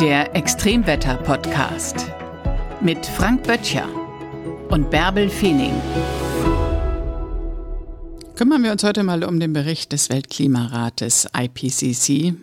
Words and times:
Der 0.00 0.34
Extremwetter-Podcast 0.34 2.10
mit 2.80 3.06
Frank 3.06 3.44
Böttcher 3.44 3.88
und 4.68 4.90
Bärbel 4.90 5.30
Feening. 5.30 5.74
Kümmern 8.34 8.64
wir 8.64 8.72
uns 8.72 8.82
heute 8.82 9.04
mal 9.04 9.22
um 9.22 9.38
den 9.38 9.52
Bericht 9.52 9.92
des 9.92 10.10
Weltklimarates 10.10 11.28
IPCC 11.36 12.34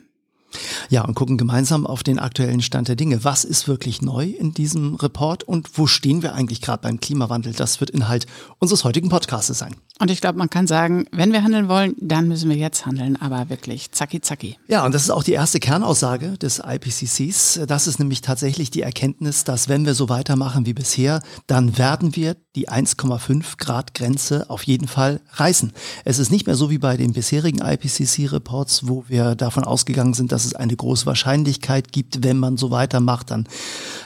ja, 0.91 1.05
und 1.05 1.15
gucken 1.15 1.37
gemeinsam 1.37 1.87
auf 1.87 2.03
den 2.03 2.19
aktuellen 2.19 2.61
Stand 2.61 2.89
der 2.89 2.97
Dinge. 2.97 3.23
Was 3.23 3.45
ist 3.45 3.69
wirklich 3.69 4.01
neu 4.01 4.25
in 4.25 4.53
diesem 4.53 4.95
Report 4.95 5.41
und 5.41 5.77
wo 5.77 5.87
stehen 5.87 6.21
wir 6.21 6.35
eigentlich 6.35 6.61
gerade 6.61 6.81
beim 6.81 6.99
Klimawandel? 6.99 7.53
Das 7.53 7.79
wird 7.79 7.89
Inhalt 7.91 8.27
unseres 8.59 8.83
heutigen 8.83 9.07
Podcasts 9.07 9.57
sein. 9.57 9.73
Und 10.01 10.11
ich 10.11 10.19
glaube, 10.19 10.37
man 10.37 10.49
kann 10.49 10.67
sagen, 10.67 11.05
wenn 11.11 11.31
wir 11.31 11.43
handeln 11.43 11.69
wollen, 11.69 11.95
dann 12.01 12.27
müssen 12.27 12.49
wir 12.49 12.57
jetzt 12.57 12.85
handeln, 12.85 13.15
aber 13.15 13.49
wirklich 13.49 13.91
zacki 13.91 14.19
zacki. 14.19 14.57
Ja, 14.67 14.83
und 14.83 14.93
das 14.93 15.03
ist 15.03 15.11
auch 15.11 15.23
die 15.23 15.31
erste 15.31 15.59
Kernaussage 15.59 16.37
des 16.39 16.59
IPCCs. 16.59 17.61
Das 17.67 17.87
ist 17.87 17.99
nämlich 17.99 18.21
tatsächlich 18.21 18.69
die 18.71 18.81
Erkenntnis, 18.81 19.45
dass 19.45 19.69
wenn 19.69 19.85
wir 19.85 19.93
so 19.93 20.09
weitermachen 20.09 20.65
wie 20.65 20.73
bisher, 20.73 21.21
dann 21.47 21.77
werden 21.77 22.15
wir 22.15 22.35
die 22.55 22.67
1,5 22.67 23.57
Grad 23.57 23.93
Grenze 23.93 24.49
auf 24.49 24.63
jeden 24.63 24.87
Fall 24.87 25.21
reißen. 25.33 25.71
Es 26.03 26.19
ist 26.19 26.31
nicht 26.31 26.47
mehr 26.47 26.55
so 26.55 26.69
wie 26.69 26.79
bei 26.79 26.97
den 26.97 27.13
bisherigen 27.13 27.59
IPCC-Reports, 27.61 28.87
wo 28.87 29.05
wir 29.07 29.35
davon 29.35 29.63
ausgegangen 29.63 30.15
sind, 30.15 30.31
dass 30.31 30.45
es 30.45 30.55
eine 30.55 30.75
große 30.81 31.05
Wahrscheinlichkeit 31.05 31.93
gibt, 31.93 32.23
wenn 32.23 32.37
man 32.37 32.57
so 32.57 32.71
weitermacht, 32.71 33.31
dann 33.31 33.47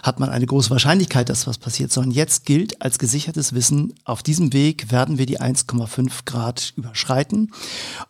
hat 0.04 0.20
man 0.20 0.30
eine 0.30 0.46
große 0.46 0.70
Wahrscheinlichkeit, 0.70 1.30
dass 1.30 1.48
was 1.48 1.58
passiert, 1.58 1.92
sondern 1.92 2.12
jetzt 2.12 2.46
gilt 2.46 2.82
als 2.82 3.00
gesichertes 3.00 3.54
Wissen, 3.54 3.94
auf 4.04 4.24
diesem 4.24 4.54
Weg 4.54 4.92
werden 4.92 5.18
wir 5.18 5.26
die 5.26 5.42
1,5 5.42 5.96
1,5 5.96 6.26
Grad 6.26 6.74
überschreiten 6.76 7.52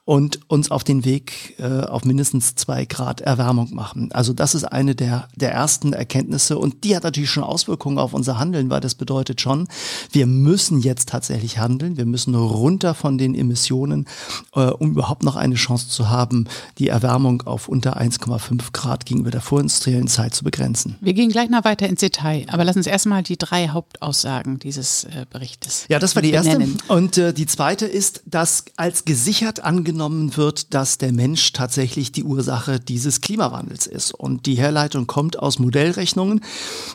und 0.04 0.40
uns 0.50 0.72
auf 0.72 0.84
den 0.84 1.06
Weg 1.06 1.56
äh, 1.60 1.82
auf 1.82 2.06
mindestens 2.06 2.56
zwei 2.56 2.86
Grad 2.86 3.22
Erwärmung 3.22 3.74
machen. 3.74 4.12
Also 4.12 4.34
das 4.34 4.56
ist 4.56 4.66
eine 4.66 4.96
der, 4.96 5.28
der 5.36 5.52
ersten 5.52 5.94
Erkenntnisse 5.94 6.58
und 6.58 6.84
die 6.84 6.96
hat 6.96 7.04
natürlich 7.04 7.30
schon 7.30 7.44
Auswirkungen 7.44 7.98
auf 7.98 8.14
unser 8.14 8.40
Handeln, 8.40 8.70
weil 8.70 8.82
das 8.82 8.96
bedeutet 8.96 9.42
schon, 9.42 9.68
wir 10.12 10.28
müssen 10.28 10.80
jetzt 10.80 11.10
tatsächlich 11.10 11.58
handeln, 11.58 11.98
wir 11.98 12.06
müssen 12.06 12.36
runter 12.36 12.94
von 12.94 13.18
den 13.18 13.36
Emissionen, 13.36 14.06
äh, 14.54 14.62
um 14.62 14.92
überhaupt 14.92 15.24
noch 15.24 15.36
eine 15.36 15.56
Chance 15.56 15.90
zu 15.90 16.10
haben, 16.10 16.48
die 16.78 16.88
Erwärmung 16.88 17.42
auf 17.44 17.68
unter 17.68 18.00
1,5 18.00 18.45
Grad 18.74 19.06
gegenüber 19.06 19.32
der 19.32 19.42
vorindustriellen 19.42 20.08
Zeit 20.08 20.34
zu 20.34 20.44
begrenzen. 20.44 20.96
Wir 21.02 21.14
gehen 21.14 21.30
gleich 21.30 21.50
noch 21.50 21.66
weiter 21.66 21.88
ins 21.88 22.00
Detail, 22.00 22.46
aber 22.50 22.64
lass 22.64 22.76
uns 22.76 22.88
erstmal 22.88 23.24
die 23.24 23.38
drei 23.38 23.70
Hauptaussagen 23.70 24.60
dieses 24.60 25.06
äh, 25.06 25.26
Berichtes. 25.30 25.86
Ja, 25.88 26.00
das 26.00 26.16
war 26.16 26.22
die 26.22 26.32
erste. 26.32 26.68
Und 26.88 27.18
äh, 27.18 27.34
die 27.34 27.46
zweite 27.46 27.86
zweite 27.86 27.86
ist, 27.86 28.24
dass 28.26 28.66
als 28.76 29.06
gesichert 29.06 29.64
angenommen 29.64 30.38
wird, 30.38 30.74
dass 30.74 30.98
der 30.98 31.12
Mensch 31.12 31.54
tatsächlich 31.54 32.12
die 32.12 32.24
Ursache 32.24 32.80
dieses 32.80 33.22
Klimawandels 33.22 33.88
ist. 33.88 34.14
Und 34.14 34.46
die 34.46 34.56
Herleitung 34.56 35.08
kommt 35.08 35.40
aus 35.40 35.58
Modellrechnungen. 35.60 36.42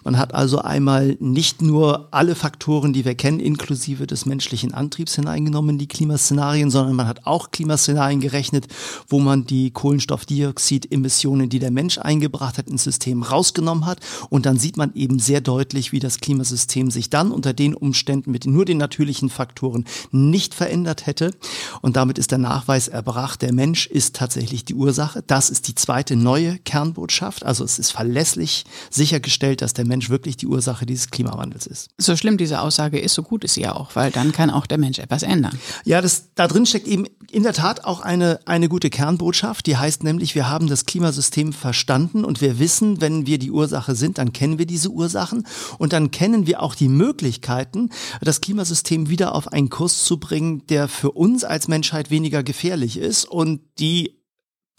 Man 0.05 0.19
hat 0.19 0.35
also 0.35 0.59
einmal 0.59 1.17
nicht 1.19 1.63
nur 1.63 2.09
alle 2.13 2.35
Faktoren, 2.35 2.93
die 2.93 3.05
wir 3.05 3.15
kennen, 3.15 3.41
inklusive 3.41 4.07
des 4.07 4.27
menschlichen 4.27 4.75
Antriebs 4.75 5.17
hineingenommen 5.17 5.71
in 5.71 5.79
die 5.79 5.89
Klimaszenarien, 5.89 6.71
sondern 6.71 6.95
man 6.95 7.09
hat 7.09 7.27
auch 7.27 7.51
Klimaszenarien 7.51 8.21
gerechnet, 8.21 8.67
wo 9.09 9.19
man 9.19 9.45
die 9.45 9.71
Kohlenstoffdioxidemissionen, 9.71 11.40
die 11.49 11.59
der 11.59 11.71
Mensch 11.71 11.99
eingebracht 11.99 12.59
hat, 12.59 12.69
ins 12.69 12.85
System 12.85 13.23
rausgenommen 13.23 13.87
hat. 13.87 14.01
Und 14.29 14.47
dann 14.47 14.59
sieht 14.59 14.77
man 14.77 14.95
eben 14.95 15.19
sehr 15.19 15.41
deutlich, 15.41 15.93
wie 15.93 16.01
das 16.01 16.19
Klimasystem 16.19 16.91
sich 16.91 17.11
dann 17.11 17.33
unter 17.33 17.53
den 17.53 17.75
Umständen 17.75 18.31
mit 18.31 18.47
nur 18.47 18.65
den 18.65 18.79
natürlichen 18.79 19.31
Faktoren 19.31 19.85
nicht 20.11 20.55
verändert 20.55 21.07
hätte. 21.07 21.33
Und 21.81 21.97
damit 21.97 22.19
ist 22.19 22.31
der 22.31 22.39
Nachweis 22.39 22.89
erbracht, 22.89 23.43
der 23.43 23.53
Mensch 23.53 23.87
ist 23.87 24.17
tatsächlich 24.17 24.65
die 24.65 24.75
Ursache. 24.75 25.23
Das 25.27 25.51
ist 25.51 25.69
die 25.69 25.75
zweite 25.75 26.17
neue 26.17 26.59
Kernbotschaft. 26.59 27.45
Also 27.45 27.65
es 27.65 27.79
ist 27.79 27.93
verlässlich 27.93 28.65
sichergestellt, 28.91 29.63
dass 29.63 29.75
der 29.75 29.87
Mensch 29.87 30.11
wirklich 30.11 30.37
die 30.37 30.47
Ursache 30.47 30.87
dieses 30.87 31.11
Klimawandels 31.11 31.67
ist. 31.67 31.89
So 31.99 32.17
schlimm 32.17 32.37
diese 32.37 32.61
Aussage 32.61 32.99
ist, 32.99 33.15
so 33.15 33.23
gut 33.23 33.45
ist 33.45 33.55
sie 33.55 33.67
auch, 33.67 33.95
weil 33.97 34.11
dann 34.11 34.33
kann 34.33 34.51
auch 34.51 34.67
der 34.67 34.79
Mensch 34.79 34.99
etwas 34.99 35.23
ändern. 35.23 35.59
Ja, 35.85 36.01
das, 36.01 36.35
da 36.35 36.49
drin 36.49 36.67
steckt 36.67 36.87
eben 36.87 37.07
in 37.31 37.43
der 37.43 37.53
Tat 37.53 37.85
auch 37.85 38.01
eine, 38.01 38.41
eine 38.45 38.69
gute 38.69 38.91
Kernbotschaft. 38.91 39.67
Die 39.67 39.77
heißt 39.77 40.03
nämlich, 40.03 40.35
wir 40.35 40.49
haben 40.49 40.67
das 40.67 40.85
Klimasystem 40.87 41.30
verstanden 41.53 42.25
und 42.25 42.41
wir 42.41 42.59
wissen, 42.59 43.01
wenn 43.01 43.27
wir 43.27 43.39
die 43.39 43.51
Ursache 43.51 43.95
sind, 43.95 44.19
dann 44.19 44.33
kennen 44.33 44.59
wir 44.59 44.67
diese 44.67 44.91
Ursachen 44.91 45.47
und 45.79 45.93
dann 45.93 46.11
kennen 46.11 46.47
wir 46.47 46.63
auch 46.63 46.75
die 46.75 46.89
Möglichkeiten, 46.89 47.91
das 48.21 48.41
Klimasystem 48.41 49.09
wieder 49.09 49.35
auf 49.35 49.49
einen 49.49 49.71
Kurs 49.71 50.05
zu 50.05 50.19
bringen, 50.19 50.67
der 50.69 50.89
für 50.89 51.13
uns 51.13 51.45
als 51.45 51.69
Menschheit 51.69 52.11
weniger 52.11 52.43
gefährlich 52.43 52.97
ist 52.97 53.25
und 53.25 53.61
die 53.79 54.20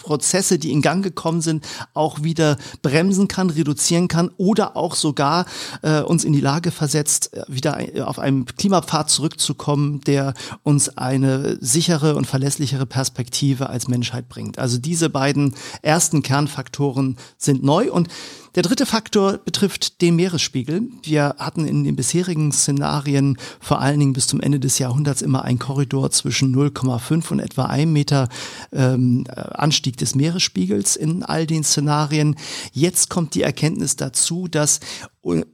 Prozesse, 0.01 0.59
die 0.59 0.71
in 0.71 0.81
Gang 0.81 1.03
gekommen 1.03 1.41
sind, 1.41 1.65
auch 1.93 2.23
wieder 2.23 2.57
bremsen 2.81 3.27
kann, 3.27 3.49
reduzieren 3.49 4.07
kann 4.07 4.31
oder 4.37 4.75
auch 4.75 4.95
sogar 4.95 5.45
äh, 5.81 6.01
uns 6.01 6.23
in 6.23 6.33
die 6.33 6.41
Lage 6.41 6.71
versetzt, 6.71 7.33
äh, 7.33 7.43
wieder 7.47 7.77
auf 8.07 8.19
einem 8.19 8.45
Klimapfad 8.45 9.09
zurückzukommen, 9.09 10.01
der 10.01 10.33
uns 10.63 10.97
eine 10.97 11.57
sichere 11.61 12.15
und 12.15 12.25
verlässlichere 12.25 12.85
Perspektive 12.85 13.69
als 13.69 13.87
Menschheit 13.87 14.29
bringt. 14.29 14.59
Also 14.59 14.77
diese 14.77 15.09
beiden 15.09 15.55
ersten 15.81 16.21
Kernfaktoren 16.21 17.17
sind 17.37 17.63
neu 17.63 17.91
und 17.91 18.09
der 18.55 18.63
dritte 18.63 18.85
Faktor 18.85 19.37
betrifft 19.37 20.01
den 20.01 20.17
Meeresspiegel. 20.17 20.89
Wir 21.03 21.35
hatten 21.37 21.65
in 21.65 21.83
den 21.85 21.95
bisherigen 21.95 22.51
Szenarien 22.51 23.37
vor 23.59 23.79
allen 23.79 23.99
Dingen 23.99 24.13
bis 24.13 24.27
zum 24.27 24.41
Ende 24.41 24.59
des 24.59 24.77
Jahrhunderts 24.77 25.21
immer 25.21 25.45
einen 25.45 25.59
Korridor 25.59 26.11
zwischen 26.11 26.53
0,5 26.53 27.31
und 27.31 27.39
etwa 27.39 27.65
1 27.65 27.91
Meter 27.91 28.27
ähm, 28.73 29.25
Anstieg 29.27 29.95
des 29.97 30.15
Meeresspiegels 30.15 30.97
in 30.97 31.23
all 31.23 31.47
den 31.47 31.63
Szenarien. 31.63 32.35
Jetzt 32.73 33.09
kommt 33.09 33.35
die 33.35 33.43
Erkenntnis 33.43 33.95
dazu, 33.95 34.47
dass 34.49 34.81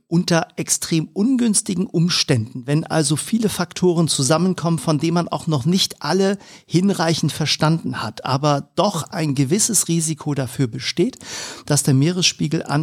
unter 0.07 0.47
extrem 0.55 1.09
ungünstigen 1.11 1.87
Umständen, 1.87 2.65
wenn 2.65 2.85
also 2.85 3.17
viele 3.17 3.49
Faktoren 3.49 4.07
zusammenkommen, 4.07 4.79
von 4.79 4.97
denen 4.97 5.15
man 5.15 5.27
auch 5.27 5.47
noch 5.47 5.65
nicht 5.65 6.01
alle 6.01 6.37
hinreichend 6.65 7.33
verstanden 7.33 8.01
hat, 8.01 8.23
aber 8.23 8.69
doch 8.75 9.03
ein 9.09 9.35
gewisses 9.35 9.89
Risiko 9.89 10.33
dafür 10.33 10.67
besteht, 10.67 11.17
dass 11.65 11.83
der 11.83 11.93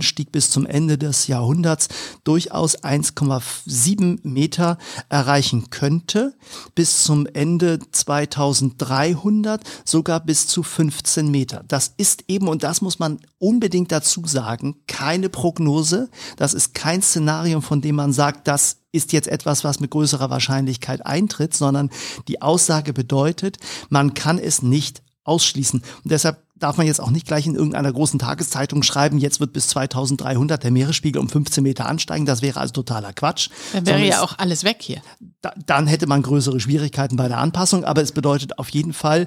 Meeresspiegelanstieg 0.05 0.33
bis 0.33 0.51
zum 0.51 0.67
Ende 0.67 0.99
des 0.99 1.27
Jahrhunderts 1.27 1.89
durchaus 2.25 2.79
1,7 2.79 4.19
Meter 4.23 4.79
erreichen 5.09 5.71
könnte, 5.71 6.35
bis 6.75 7.05
zum 7.05 7.27
Ende 7.27 7.79
2300 7.91 9.63
sogar 9.85 10.21
bis 10.21 10.47
zu 10.47 10.63
15 10.63 11.31
Meter. 11.31 11.65
Das 11.69 11.95
ist 11.97 12.25
eben, 12.29 12.49
und 12.49 12.63
das 12.63 12.83
muss 12.83 12.99
man 12.99 13.19
unbedingt 13.39 13.91
dazu 13.91 14.23
sagen, 14.27 14.77
keine 14.87 15.29
Prognose, 15.29 16.11
das 16.37 16.55
ist 16.55 16.75
kein 16.75 17.03
Szenario, 17.03 17.61
von 17.61 17.81
dem 17.81 17.97
man 17.97 18.13
sagt, 18.13 18.47
das 18.47 18.77
ist 18.93 19.13
jetzt 19.13 19.29
etwas, 19.29 19.65
was 19.65 19.81
mit 19.81 19.91
größerer 19.91 20.31
Wahrscheinlichkeit 20.31 21.05
eintritt, 21.05 21.55
sondern 21.55 21.91
die 22.29 22.43
Aussage 22.43 22.93
bedeutet, 22.93 23.59
man 23.89 24.15
kann 24.15 24.39
es 24.39 24.63
nicht 24.63 25.03
ausschließen. 25.25 25.81
Und 26.05 26.11
deshalb 26.11 26.39
darf 26.65 26.79
man 26.79 26.87
jetzt 26.87 27.01
auch 27.01 27.11
nicht 27.11 27.27
gleich 27.27 27.47
in 27.47 27.55
irgendeiner 27.55 27.93
großen 27.93 28.19
Tageszeitung 28.19 28.83
schreiben, 28.83 29.19
jetzt 29.19 29.39
wird 29.39 29.53
bis 29.53 29.69
2300 29.69 30.65
der 30.65 30.71
Meeresspiegel 30.71 31.21
um 31.21 31.29
15 31.29 31.63
Meter 31.63 31.85
ansteigen. 31.87 32.25
Das 32.25 32.41
wäre 32.41 32.59
also 32.59 32.73
totaler 32.73 33.13
Quatsch. 33.13 33.51
Dann 33.75 33.85
wäre 33.85 34.03
ja 34.03 34.23
auch 34.23 34.39
alles 34.39 34.65
weg 34.65 34.79
hier. 34.81 35.03
Da, 35.43 35.53
dann 35.67 35.87
hätte 35.87 36.07
man 36.07 36.23
größere 36.23 36.59
Schwierigkeiten 36.61 37.17
bei 37.17 37.29
der 37.29 37.37
Anpassung. 37.37 37.85
Aber 37.85 38.01
es 38.01 38.13
bedeutet 38.13 38.59
auf 38.59 38.71
jeden 38.71 38.95
Fall 38.95 39.27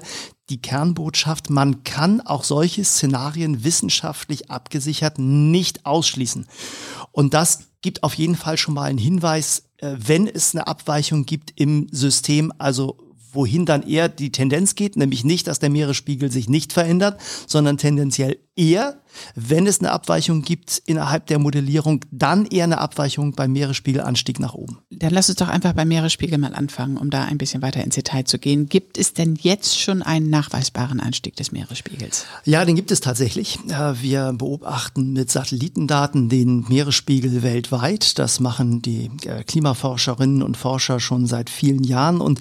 die 0.50 0.60
Kernbotschaft, 0.60 1.48
man 1.48 1.84
kann 1.84 2.20
auch 2.20 2.42
solche 2.42 2.82
Szenarien 2.82 3.62
wissenschaftlich 3.62 4.50
abgesichert 4.50 5.20
nicht 5.20 5.86
ausschließen. 5.86 6.46
Und 7.12 7.34
das 7.34 7.68
gibt 7.82 8.02
auf 8.02 8.14
jeden 8.14 8.34
Fall 8.34 8.58
schon 8.58 8.74
mal 8.74 8.84
einen 8.84 8.98
Hinweis, 8.98 9.64
äh, 9.76 9.94
wenn 9.96 10.26
es 10.26 10.56
eine 10.56 10.66
Abweichung 10.66 11.24
gibt 11.24 11.52
im 11.54 11.86
System, 11.92 12.52
also 12.58 12.96
wohin 13.32 13.66
dann 13.66 13.82
eher 13.82 14.08
die 14.08 14.32
Tendenz 14.32 14.74
geht, 14.74 14.96
nämlich 14.96 15.24
nicht, 15.24 15.46
dass 15.46 15.58
der 15.58 15.70
Meeresspiegel 15.70 16.30
sich 16.30 16.48
nicht 16.48 16.72
verändert, 16.72 17.20
sondern 17.46 17.78
tendenziell 17.78 18.38
eher, 18.58 19.00
wenn 19.34 19.66
es 19.66 19.80
eine 19.80 19.92
Abweichung 19.92 20.42
gibt 20.42 20.82
innerhalb 20.84 21.26
der 21.26 21.38
Modellierung, 21.38 22.04
dann 22.10 22.44
eher 22.44 22.64
eine 22.64 22.78
Abweichung 22.78 23.32
beim 23.32 23.52
Meeresspiegelanstieg 23.52 24.40
nach 24.40 24.54
oben. 24.54 24.78
Dann 24.90 25.10
lass 25.10 25.28
uns 25.28 25.38
doch 25.38 25.48
einfach 25.48 25.72
beim 25.72 25.88
Meeresspiegel 25.88 26.38
mal 26.38 26.54
anfangen, 26.54 26.96
um 26.96 27.10
da 27.10 27.24
ein 27.24 27.38
bisschen 27.38 27.62
weiter 27.62 27.82
ins 27.82 27.94
Detail 27.94 28.24
zu 28.24 28.38
gehen. 28.38 28.68
Gibt 28.68 28.98
es 28.98 29.14
denn 29.14 29.36
jetzt 29.40 29.80
schon 29.80 30.02
einen 30.02 30.28
nachweisbaren 30.28 31.00
Anstieg 31.00 31.36
des 31.36 31.52
Meeresspiegels? 31.52 32.26
Ja, 32.44 32.64
den 32.64 32.76
gibt 32.76 32.90
es 32.90 33.00
tatsächlich. 33.00 33.58
Wir 34.00 34.32
beobachten 34.32 35.12
mit 35.12 35.30
Satellitendaten 35.30 36.28
den 36.28 36.66
Meeresspiegel 36.68 37.42
weltweit. 37.42 38.18
Das 38.18 38.40
machen 38.40 38.82
die 38.82 39.10
äh, 39.24 39.44
Klimaforscherinnen 39.44 40.42
und 40.42 40.56
Forscher 40.56 41.00
schon 41.00 41.26
seit 41.26 41.48
vielen 41.48 41.84
Jahren. 41.84 42.20
Und 42.20 42.40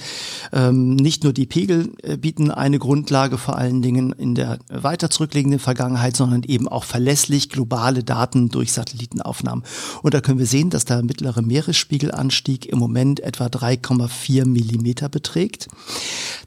ähm, 0.52 0.96
nicht 0.96 1.24
nur 1.24 1.34
die 1.34 1.46
Pegel 1.46 1.92
äh, 2.02 2.18
bieten 2.18 2.52
eine 2.52 2.80
Grundlage, 2.80 3.38
vor 3.38 3.58
allen 3.58 3.82
Dingen 3.82 4.12
in 4.14 4.36
der 4.36 4.60
weiter 4.70 5.10
zurückliegenden 5.10 5.60
Vergangenheit 5.60 6.07
Sicherheit, 6.08 6.18
sondern 6.18 6.44
eben 6.44 6.68
auch 6.68 6.84
verlässlich 6.84 7.50
globale 7.50 8.04
Daten 8.04 8.50
durch 8.50 8.72
Satellitenaufnahmen. 8.72 9.64
Und 10.02 10.14
da 10.14 10.22
können 10.22 10.40
wir 10.40 10.46
sehen, 10.46 10.70
dass 10.70 10.86
der 10.86 11.04
mittlere 11.04 11.42
Meeresspiegelanstieg 11.42 12.66
im 12.66 12.80
Moment 12.80 13.20
etwa 13.20 13.48
3,4 13.48 14.46
Millimeter 14.46 15.10
beträgt. 15.10 15.68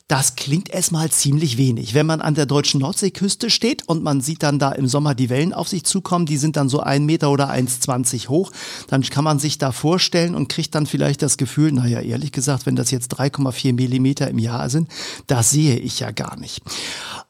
Das 0.09 0.35
klingt 0.35 0.71
erstmal 0.71 1.11
ziemlich 1.11 1.57
wenig. 1.57 1.95
Wenn 1.95 2.07
man 2.07 2.21
an 2.21 2.35
der 2.35 2.47
deutschen 2.47 2.81
Nordseeküste 2.81 3.49
steht 3.49 3.87
und 3.87 4.03
man 4.03 4.21
sieht 4.21 4.43
dann 4.43 4.59
da 4.59 4.73
im 4.73 4.89
Sommer 4.89 5.15
die 5.15 5.31
Wellen 5.31 5.53
auf 5.53 5.69
sich 5.69 5.85
zukommen, 5.85 6.27
die 6.27 6.37
sind 6.37 6.57
dann 6.57 6.69
so 6.69 6.81
ein 6.81 7.05
Meter 7.07 7.31
oder 7.31 7.49
1,20 7.49 8.29
hoch, 8.29 8.51
dann 8.89 9.03
kann 9.03 9.25
man 9.25 9.39
sich 9.39 9.59
da 9.59 9.71
vorstellen 9.71 10.35
und 10.35 10.49
kriegt 10.49 10.75
dann 10.75 10.87
vielleicht 10.87 11.23
das 11.23 11.37
Gefühl, 11.37 11.71
naja, 11.73 12.01
ehrlich 12.01 12.33
gesagt, 12.33 12.67
wenn 12.67 12.77
das 12.77 12.91
jetzt 12.91 13.17
3,4 13.19 13.73
Millimeter 13.73 14.29
im 14.29 14.39
Jahr 14.39 14.69
sind, 14.69 14.89
das 15.29 15.51
sehe 15.51 15.77
ich 15.77 16.01
ja 16.01 16.11
gar 16.11 16.37
nicht. 16.37 16.63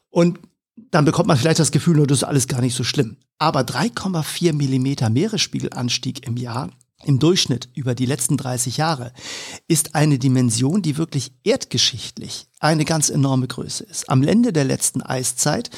Und 0.09 0.39
dann 0.75 1.05
bekommt 1.05 1.27
man 1.27 1.37
vielleicht 1.37 1.59
das 1.59 1.71
Gefühl, 1.71 2.05
das 2.07 2.19
ist 2.19 2.23
alles 2.23 2.47
gar 2.47 2.61
nicht 2.61 2.75
so 2.75 2.83
schlimm. 2.83 3.17
Aber 3.37 3.61
3,4 3.61 4.53
Millimeter 4.53 5.09
Meeresspiegelanstieg 5.09 6.25
im 6.25 6.37
Jahr 6.37 6.69
im 7.03 7.19
Durchschnitt 7.19 7.69
über 7.73 7.95
die 7.95 8.05
letzten 8.05 8.37
30 8.37 8.77
Jahre 8.77 9.11
ist 9.67 9.95
eine 9.95 10.19
Dimension, 10.19 10.81
die 10.81 10.97
wirklich 10.97 11.31
erdgeschichtlich 11.43 12.47
eine 12.59 12.85
ganz 12.85 13.09
enorme 13.09 13.47
Größe 13.47 13.83
ist. 13.83 14.09
Am 14.09 14.23
Ende 14.23 14.53
der 14.53 14.65
letzten 14.65 15.01
Eiszeit, 15.01 15.71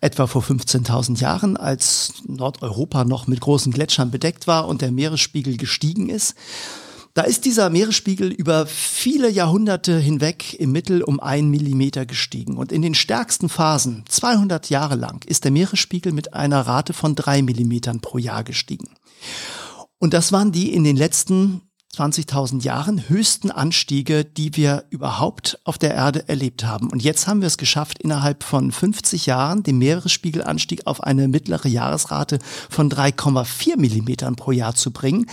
etwa 0.00 0.26
vor 0.26 0.42
15.000 0.42 1.18
Jahren, 1.18 1.56
als 1.56 2.12
Nordeuropa 2.26 3.04
noch 3.04 3.26
mit 3.26 3.40
großen 3.40 3.72
Gletschern 3.72 4.10
bedeckt 4.10 4.46
war 4.46 4.68
und 4.68 4.80
der 4.80 4.92
Meeresspiegel 4.92 5.56
gestiegen 5.56 6.08
ist, 6.08 6.36
da 7.18 7.24
ist 7.24 7.46
dieser 7.46 7.68
Meeresspiegel 7.68 8.30
über 8.30 8.64
viele 8.66 9.28
Jahrhunderte 9.28 9.98
hinweg 9.98 10.54
im 10.54 10.70
Mittel 10.70 11.02
um 11.02 11.18
einen 11.18 11.50
Millimeter 11.50 12.06
gestiegen. 12.06 12.56
Und 12.56 12.70
in 12.70 12.80
den 12.80 12.94
stärksten 12.94 13.48
Phasen, 13.48 14.04
200 14.08 14.70
Jahre 14.70 14.94
lang, 14.94 15.24
ist 15.26 15.42
der 15.42 15.50
Meeresspiegel 15.50 16.12
mit 16.12 16.34
einer 16.34 16.60
Rate 16.60 16.92
von 16.92 17.16
drei 17.16 17.42
Millimetern 17.42 17.98
pro 17.98 18.18
Jahr 18.18 18.44
gestiegen. 18.44 18.90
Und 19.98 20.14
das 20.14 20.30
waren 20.30 20.52
die 20.52 20.72
in 20.72 20.84
den 20.84 20.96
letzten 20.96 21.62
20.000 21.96 22.62
Jahren 22.62 23.08
höchsten 23.08 23.50
Anstiege, 23.50 24.24
die 24.24 24.56
wir 24.56 24.84
überhaupt 24.90 25.58
auf 25.64 25.78
der 25.78 25.94
Erde 25.94 26.28
erlebt 26.28 26.64
haben. 26.64 26.90
Und 26.90 27.02
jetzt 27.02 27.26
haben 27.26 27.40
wir 27.40 27.46
es 27.46 27.58
geschafft, 27.58 27.98
innerhalb 27.98 28.44
von 28.44 28.70
50 28.70 29.26
Jahren 29.26 29.62
den 29.62 29.78
Meeresspiegelanstieg 29.78 30.86
auf 30.86 31.02
eine 31.02 31.28
mittlere 31.28 31.66
Jahresrate 31.66 32.38
von 32.68 32.90
3,4 32.90 33.78
Millimetern 33.78 34.36
pro 34.36 34.52
Jahr 34.52 34.74
zu 34.74 34.92
bringen. 34.92 35.26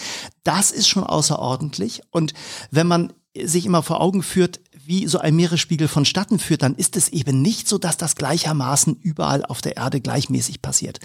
Das 0.44 0.72
ist 0.72 0.88
schon 0.88 1.04
außerordentlich. 1.04 2.02
Und 2.12 2.34
wenn 2.72 2.88
man 2.88 3.14
sich 3.44 3.66
immer 3.66 3.84
vor 3.84 4.02
Augen 4.02 4.24
führt, 4.24 4.62
wie 4.86 5.08
so 5.08 5.20
ein 5.20 5.36
Meeresspiegel 5.36 5.88
vonstatten 5.88 6.40
führt, 6.40 6.62
dann 6.62 6.76
ist 6.76 6.96
es 6.96 7.10
eben 7.10 7.42
nicht 7.42 7.68
so, 7.68 7.78
dass 7.78 7.98
das 7.98 8.16
gleichermaßen 8.16 8.98
überall 9.02 9.44
auf 9.46 9.62
der 9.62 9.78
Erde 9.78 10.00
gleichmäßig 10.00 10.62
passiert. 10.62 11.00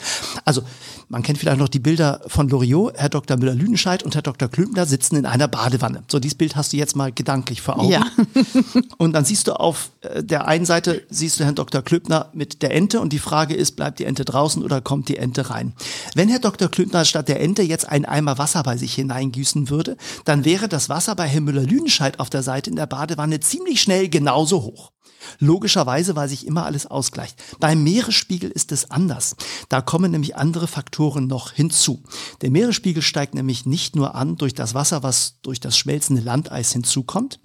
Also 0.44 0.62
man 1.08 1.22
kennt 1.22 1.38
vielleicht 1.38 1.58
noch 1.58 1.68
die 1.68 1.78
Bilder 1.78 2.20
von 2.26 2.48
Loriot, 2.48 2.96
Herr 2.96 3.08
Dr. 3.08 3.36
Müller-Lüdenscheid 3.36 4.02
und 4.02 4.14
Herr 4.14 4.22
Dr. 4.22 4.48
Klümpner 4.48 4.86
sitzen 4.86 5.16
in 5.16 5.26
einer 5.26 5.48
Badewanne. 5.48 6.02
So, 6.08 6.18
dieses 6.18 6.36
Bild 6.36 6.56
hast 6.56 6.72
du 6.72 6.76
jetzt 6.76 6.96
mal 6.96 7.12
gedanklich 7.12 7.60
vor 7.62 7.78
Augen. 7.78 7.90
Ja. 7.90 8.06
und 8.98 9.12
dann 9.12 9.24
siehst 9.24 9.48
du 9.48 9.58
auf 9.58 9.90
äh, 10.02 10.22
der 10.22 10.46
einen 10.46 10.66
Seite, 10.66 11.02
siehst 11.08 11.40
du 11.40 11.44
Herrn 11.44 11.54
Dr. 11.54 11.82
Klümpner 11.82 12.28
mit 12.32 12.62
der 12.62 12.74
Ente 12.74 13.00
und 13.00 13.12
die 13.12 13.18
Frage 13.18 13.54
ist, 13.54 13.76
bleibt 13.76 13.98
die 13.98 14.04
Ente 14.04 14.24
draußen 14.24 14.62
oder 14.62 14.80
kommt 14.80 15.08
die 15.08 15.16
Ente 15.16 15.50
rein? 15.50 15.72
Wenn 16.14 16.28
Herr 16.28 16.38
Dr. 16.38 16.68
Klümpner 16.68 17.04
statt 17.04 17.28
der 17.28 17.40
Ente 17.40 17.62
jetzt 17.62 17.88
einen 17.88 18.04
Eimer 18.04 18.38
Wasser 18.38 18.62
bei 18.62 18.76
sich 18.76 18.94
hineingießen 18.94 19.70
würde, 19.70 19.96
dann 20.24 20.44
wäre 20.44 20.68
das 20.68 20.88
Wasser 20.88 21.14
bei 21.14 21.26
Herrn 21.26 21.44
Müller-Lüdenscheid 21.44 22.20
auf 22.20 22.30
der 22.30 22.42
Seite 22.42 22.70
in 22.70 22.76
der 22.76 22.86
Badewanne 22.86 23.40
ziemlich 23.40 23.69
ziemlich 23.70 23.82
schnell 23.82 24.08
genauso 24.08 24.62
hoch. 24.62 24.90
Logischerweise, 25.38 26.17
weil 26.17 26.28
sich 26.28 26.44
immer 26.44 26.64
alles 26.64 26.87
ausgleicht. 26.87 27.37
Beim 27.61 27.84
Meeresspiegel 27.84 28.50
ist 28.50 28.72
es 28.72 28.90
anders. 28.90 29.37
Da 29.69 29.81
kommen 29.81 30.11
nämlich 30.11 30.34
andere 30.34 30.67
Faktoren 30.67 31.28
noch 31.28 31.52
hinzu. 31.52 32.02
Der 32.40 32.50
Meeresspiegel 32.50 33.02
steigt 33.02 33.34
nämlich 33.34 33.67
nicht 33.67 33.94
nur 33.94 34.17
an 34.17 34.37
durch 34.37 34.55
das 34.55 34.75
Wasser, 34.75 35.05
was 35.05 35.40
durch 35.43 35.61
das 35.61 35.76
schmelzende 35.76 36.22
Landeis 36.22 36.72
hinzukommt, 36.72 37.38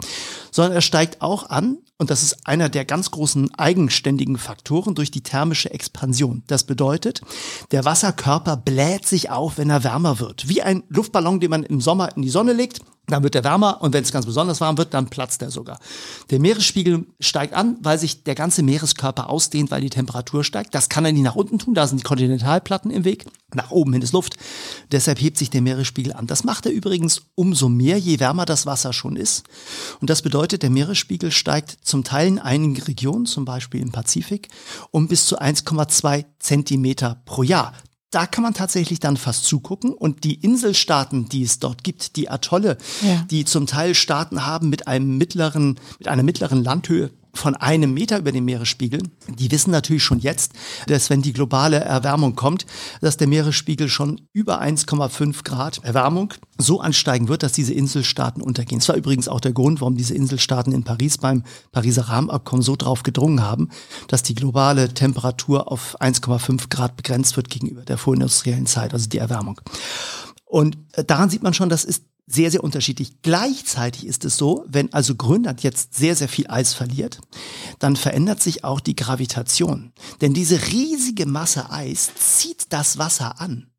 sondern 0.50 0.72
er 0.72 0.80
steigt 0.80 1.22
auch 1.22 1.48
an, 1.48 1.78
und 1.98 2.10
das 2.10 2.22
ist 2.22 2.46
einer 2.46 2.68
der 2.68 2.84
ganz 2.84 3.10
großen 3.10 3.54
eigenständigen 3.54 4.36
Faktoren, 4.36 4.94
durch 4.94 5.10
die 5.10 5.22
thermische 5.22 5.70
Expansion. 5.70 6.42
Das 6.46 6.64
bedeutet, 6.64 7.22
der 7.70 7.84
Wasserkörper 7.84 8.56
bläht 8.56 9.06
sich 9.06 9.30
auf, 9.30 9.58
wenn 9.58 9.70
er 9.70 9.84
wärmer 9.84 10.20
wird. 10.20 10.48
Wie 10.48 10.62
ein 10.62 10.82
Luftballon, 10.88 11.40
den 11.40 11.50
man 11.50 11.62
im 11.62 11.80
Sommer 11.80 12.14
in 12.16 12.22
die 12.22 12.28
Sonne 12.28 12.52
legt 12.52 12.80
dann 13.06 13.22
wird 13.22 13.36
er 13.36 13.44
wärmer 13.44 13.82
und 13.82 13.92
wenn 13.92 14.02
es 14.02 14.12
ganz 14.12 14.26
besonders 14.26 14.60
warm 14.60 14.78
wird, 14.78 14.92
dann 14.92 15.08
platzt 15.08 15.40
er 15.42 15.50
sogar. 15.50 15.78
Der 16.30 16.40
Meeresspiegel 16.40 17.06
steigt 17.20 17.54
an, 17.54 17.76
weil 17.80 17.98
sich 17.98 18.24
der 18.24 18.34
ganze 18.34 18.62
Meereskörper 18.62 19.30
ausdehnt, 19.30 19.70
weil 19.70 19.80
die 19.80 19.90
Temperatur 19.90 20.42
steigt. 20.42 20.74
Das 20.74 20.88
kann 20.88 21.04
er 21.04 21.12
nicht 21.12 21.22
nach 21.22 21.36
unten 21.36 21.58
tun, 21.58 21.74
da 21.74 21.86
sind 21.86 22.00
die 22.00 22.04
Kontinentalplatten 22.04 22.90
im 22.90 23.04
Weg. 23.04 23.26
Nach 23.54 23.70
oben 23.70 23.92
hin 23.92 24.02
ist 24.02 24.12
Luft. 24.12 24.36
Deshalb 24.90 25.20
hebt 25.20 25.38
sich 25.38 25.50
der 25.50 25.62
Meeresspiegel 25.62 26.12
an. 26.12 26.26
Das 26.26 26.42
macht 26.42 26.66
er 26.66 26.72
übrigens 26.72 27.22
umso 27.36 27.68
mehr, 27.68 27.96
je 27.96 28.18
wärmer 28.18 28.44
das 28.44 28.66
Wasser 28.66 28.92
schon 28.92 29.14
ist. 29.14 29.44
Und 30.00 30.10
das 30.10 30.22
bedeutet, 30.22 30.64
der 30.64 30.70
Meeresspiegel 30.70 31.30
steigt 31.30 31.78
zum 31.86 32.04
Teil 32.04 32.28
in 32.28 32.38
einigen 32.38 32.76
Regionen, 32.82 33.26
zum 33.26 33.44
Beispiel 33.44 33.80
im 33.80 33.92
Pazifik, 33.92 34.48
um 34.90 35.08
bis 35.08 35.26
zu 35.26 35.40
1,2 35.40 36.24
Zentimeter 36.38 37.22
pro 37.24 37.42
Jahr 37.42 37.72
da 38.10 38.26
kann 38.26 38.42
man 38.42 38.54
tatsächlich 38.54 39.00
dann 39.00 39.16
fast 39.16 39.44
zugucken. 39.44 39.92
Und 39.92 40.24
die 40.24 40.34
Inselstaaten, 40.36 41.28
die 41.28 41.42
es 41.42 41.58
dort 41.58 41.84
gibt, 41.84 42.16
die 42.16 42.30
Atolle, 42.30 42.78
ja. 43.02 43.26
die 43.30 43.44
zum 43.44 43.66
Teil 43.66 43.94
Staaten 43.94 44.46
haben 44.46 44.70
mit 44.70 44.86
einem 44.86 45.18
mittleren, 45.18 45.78
mit 45.98 46.08
einer 46.08 46.22
mittleren 46.22 46.62
Landhöhe 46.62 47.10
von 47.36 47.54
einem 47.54 47.94
Meter 47.94 48.18
über 48.18 48.32
dem 48.32 48.44
Meeresspiegel. 48.44 49.02
Die 49.28 49.50
wissen 49.50 49.70
natürlich 49.70 50.02
schon 50.02 50.18
jetzt, 50.18 50.52
dass 50.86 51.10
wenn 51.10 51.22
die 51.22 51.32
globale 51.32 51.78
Erwärmung 51.78 52.34
kommt, 52.34 52.66
dass 53.00 53.16
der 53.16 53.28
Meeresspiegel 53.28 53.88
schon 53.88 54.22
über 54.32 54.60
1,5 54.60 55.44
Grad 55.44 55.84
Erwärmung 55.84 56.34
so 56.58 56.80
ansteigen 56.80 57.28
wird, 57.28 57.42
dass 57.42 57.52
diese 57.52 57.74
Inselstaaten 57.74 58.42
untergehen. 58.42 58.80
Das 58.80 58.88
war 58.88 58.96
übrigens 58.96 59.28
auch 59.28 59.40
der 59.40 59.52
Grund, 59.52 59.80
warum 59.80 59.96
diese 59.96 60.14
Inselstaaten 60.14 60.72
in 60.72 60.84
Paris 60.84 61.18
beim 61.18 61.44
Pariser 61.72 62.08
Rahmenabkommen 62.08 62.62
so 62.62 62.76
drauf 62.76 63.02
gedrungen 63.02 63.42
haben, 63.42 63.68
dass 64.08 64.22
die 64.22 64.34
globale 64.34 64.92
Temperatur 64.92 65.70
auf 65.70 66.00
1,5 66.00 66.68
Grad 66.70 66.96
begrenzt 66.96 67.36
wird 67.36 67.50
gegenüber 67.50 67.82
der 67.82 67.98
vorindustriellen 67.98 68.66
Zeit, 68.66 68.92
also 68.92 69.08
die 69.08 69.18
Erwärmung. 69.18 69.60
Und 70.44 70.78
äh, 70.92 71.04
daran 71.04 71.30
sieht 71.30 71.42
man 71.42 71.54
schon, 71.54 71.68
das 71.68 71.84
ist 71.84 72.04
sehr, 72.26 72.50
sehr 72.50 72.64
unterschiedlich. 72.64 73.22
Gleichzeitig 73.22 74.06
ist 74.06 74.24
es 74.24 74.36
so, 74.36 74.64
wenn 74.66 74.92
also 74.92 75.14
Grönland 75.14 75.62
jetzt 75.62 75.94
sehr, 75.94 76.16
sehr 76.16 76.28
viel 76.28 76.48
Eis 76.48 76.74
verliert, 76.74 77.20
dann 77.78 77.96
verändert 77.96 78.42
sich 78.42 78.64
auch 78.64 78.80
die 78.80 78.96
Gravitation. 78.96 79.92
Denn 80.20 80.34
diese 80.34 80.66
riesige 80.68 81.26
Masse 81.26 81.70
Eis 81.70 82.10
zieht 82.16 82.66
das 82.70 82.98
Wasser 82.98 83.40
an. 83.40 83.70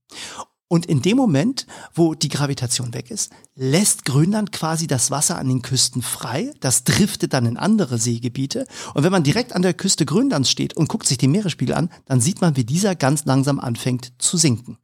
Und 0.69 0.85
in 0.85 1.01
dem 1.01 1.15
Moment, 1.15 1.65
wo 1.93 2.13
die 2.13 2.27
Gravitation 2.27 2.93
weg 2.93 3.09
ist, 3.09 3.31
lässt 3.55 4.03
Grönland 4.03 4.51
quasi 4.51 4.85
das 4.85 5.11
Wasser 5.11 5.37
an 5.37 5.47
den 5.47 5.61
Küsten 5.61 6.01
frei. 6.01 6.51
Das 6.59 6.83
driftet 6.83 7.31
dann 7.31 7.45
in 7.45 7.57
andere 7.57 7.97
Seegebiete. 7.97 8.67
Und 8.93 9.03
wenn 9.03 9.11
man 9.11 9.23
direkt 9.23 9.53
an 9.53 9.61
der 9.61 9.73
Küste 9.73 10.05
Grönlands 10.05 10.49
steht 10.49 10.75
und 10.75 10.89
guckt 10.89 11.07
sich 11.07 11.17
den 11.17 11.31
Meeresspiegel 11.31 11.73
an, 11.73 11.89
dann 12.05 12.19
sieht 12.19 12.41
man, 12.41 12.57
wie 12.57 12.65
dieser 12.65 12.95
ganz 12.95 13.23
langsam 13.23 13.61
anfängt 13.61 14.11
zu 14.17 14.35
sinken. 14.35 14.77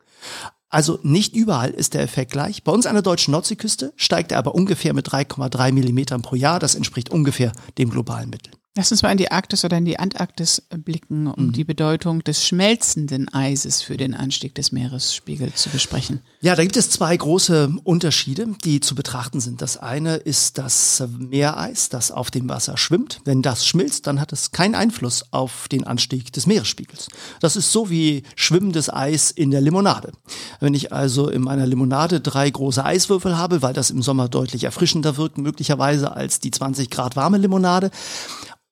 Also 0.74 0.98
nicht 1.04 1.36
überall 1.36 1.70
ist 1.70 1.94
der 1.94 2.02
Effekt 2.02 2.32
gleich. 2.32 2.64
Bei 2.64 2.72
uns 2.72 2.88
an 2.88 2.96
der 2.96 3.04
deutschen 3.04 3.32
Nordseeküste 3.32 3.94
steigt 3.96 4.32
er 4.32 4.40
aber 4.40 4.56
ungefähr 4.56 4.96
mit 4.96 5.08
3,3 5.08 5.72
Millimetern 5.72 6.24
pro 6.24 6.36
Jahr. 6.36 6.60
Das 6.60 6.74
entspricht 6.74 7.12
ungefähr 7.12 7.52
dem 7.78 7.92
globalen 7.92 8.32
Mittel. 8.32 8.54
Lass 8.76 8.92
uns 8.92 9.04
mal 9.04 9.12
in 9.12 9.18
die 9.18 9.30
Arktis 9.30 9.64
oder 9.64 9.78
in 9.78 9.86
die 9.86 10.00
Antarktis 10.00 10.64
blicken, 10.72 11.28
um 11.28 11.48
mhm. 11.48 11.54
die 11.54 11.64
Bedeutung 11.64 12.24
des 12.24 12.44
schmelzenden 12.44 13.32
Eises 13.32 13.84
für 13.84 13.98
den 13.98 14.16
Anstieg 14.16 14.56
des 14.56 14.72
Meeresspiegels 14.72 15.62
zu 15.62 15.70
besprechen. 15.70 16.22
Ja, 16.42 16.56
da 16.56 16.64
gibt 16.64 16.76
es 16.76 16.90
zwei 16.90 17.16
große 17.16 17.72
Unterschiede, 17.84 18.48
die 18.64 18.80
zu 18.80 18.96
betrachten 18.96 19.40
sind. 19.42 19.62
Das 19.62 19.78
eine 19.78 20.16
ist 20.16 20.58
das 20.58 21.04
Meereis, 21.20 21.90
das 21.90 22.10
auf 22.10 22.32
dem 22.32 22.50
Wasser 22.50 22.76
schwimmt. 22.76 23.22
Wenn 23.26 23.44
das 23.44 23.68
schmilzt, 23.68 24.08
dann 24.08 24.20
hat 24.20 24.34
es 24.34 24.52
keinen 24.52 24.74
Einfluss 24.74 25.26
auf 25.30 25.68
den 25.68 25.84
Anstieg 25.84 26.34
des 26.34 26.48
Meeresspiegels. 26.48 27.10
Das 27.42 27.56
ist 27.56 27.72
so 27.72 27.92
wie 27.92 28.24
schwimmendes 28.36 28.92
Eis 28.92 29.30
in 29.30 29.52
der 29.52 29.62
Limonade. 29.62 30.14
Wenn 30.60 30.74
ich 30.74 30.92
also 30.92 31.30
in 31.30 31.44
meiner 31.44 31.68
Limonade 31.68 32.22
drei 32.22 32.50
große 32.50 32.84
Eiswürfel 32.84 33.38
habe, 33.38 33.62
weil 33.62 33.74
das 33.74 33.92
im 33.92 34.02
Sommer 34.02 34.30
deutlich 34.30 34.64
erfrischender 34.64 35.16
wirkt, 35.18 35.38
möglicherweise 35.38 36.14
als 36.14 36.40
die 36.40 36.50
20 36.50 36.90
Grad 36.90 37.16
warme 37.16 37.38
Limonade, 37.38 37.92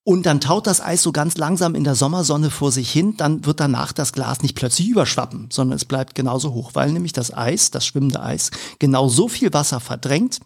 und 0.03 0.25
dann 0.25 0.41
taut 0.41 0.65
das 0.65 0.81
Eis 0.81 1.03
so 1.03 1.11
ganz 1.11 1.37
langsam 1.37 1.75
in 1.75 1.83
der 1.83 1.95
Sommersonne 1.95 2.49
vor 2.49 2.71
sich 2.71 2.91
hin, 2.91 3.15
dann 3.17 3.45
wird 3.45 3.59
danach 3.59 3.93
das 3.93 4.13
Glas 4.13 4.41
nicht 4.41 4.55
plötzlich 4.55 4.89
überschwappen, 4.89 5.49
sondern 5.51 5.75
es 5.75 5.85
bleibt 5.85 6.15
genauso 6.15 6.53
hoch, 6.53 6.71
weil 6.73 6.91
nämlich 6.91 7.13
das 7.13 7.35
Eis, 7.35 7.69
das 7.69 7.85
schwimmende 7.85 8.21
Eis, 8.21 8.49
genau 8.79 9.09
so 9.09 9.27
viel 9.27 9.53
Wasser 9.53 9.79
verdrängt, 9.79 10.39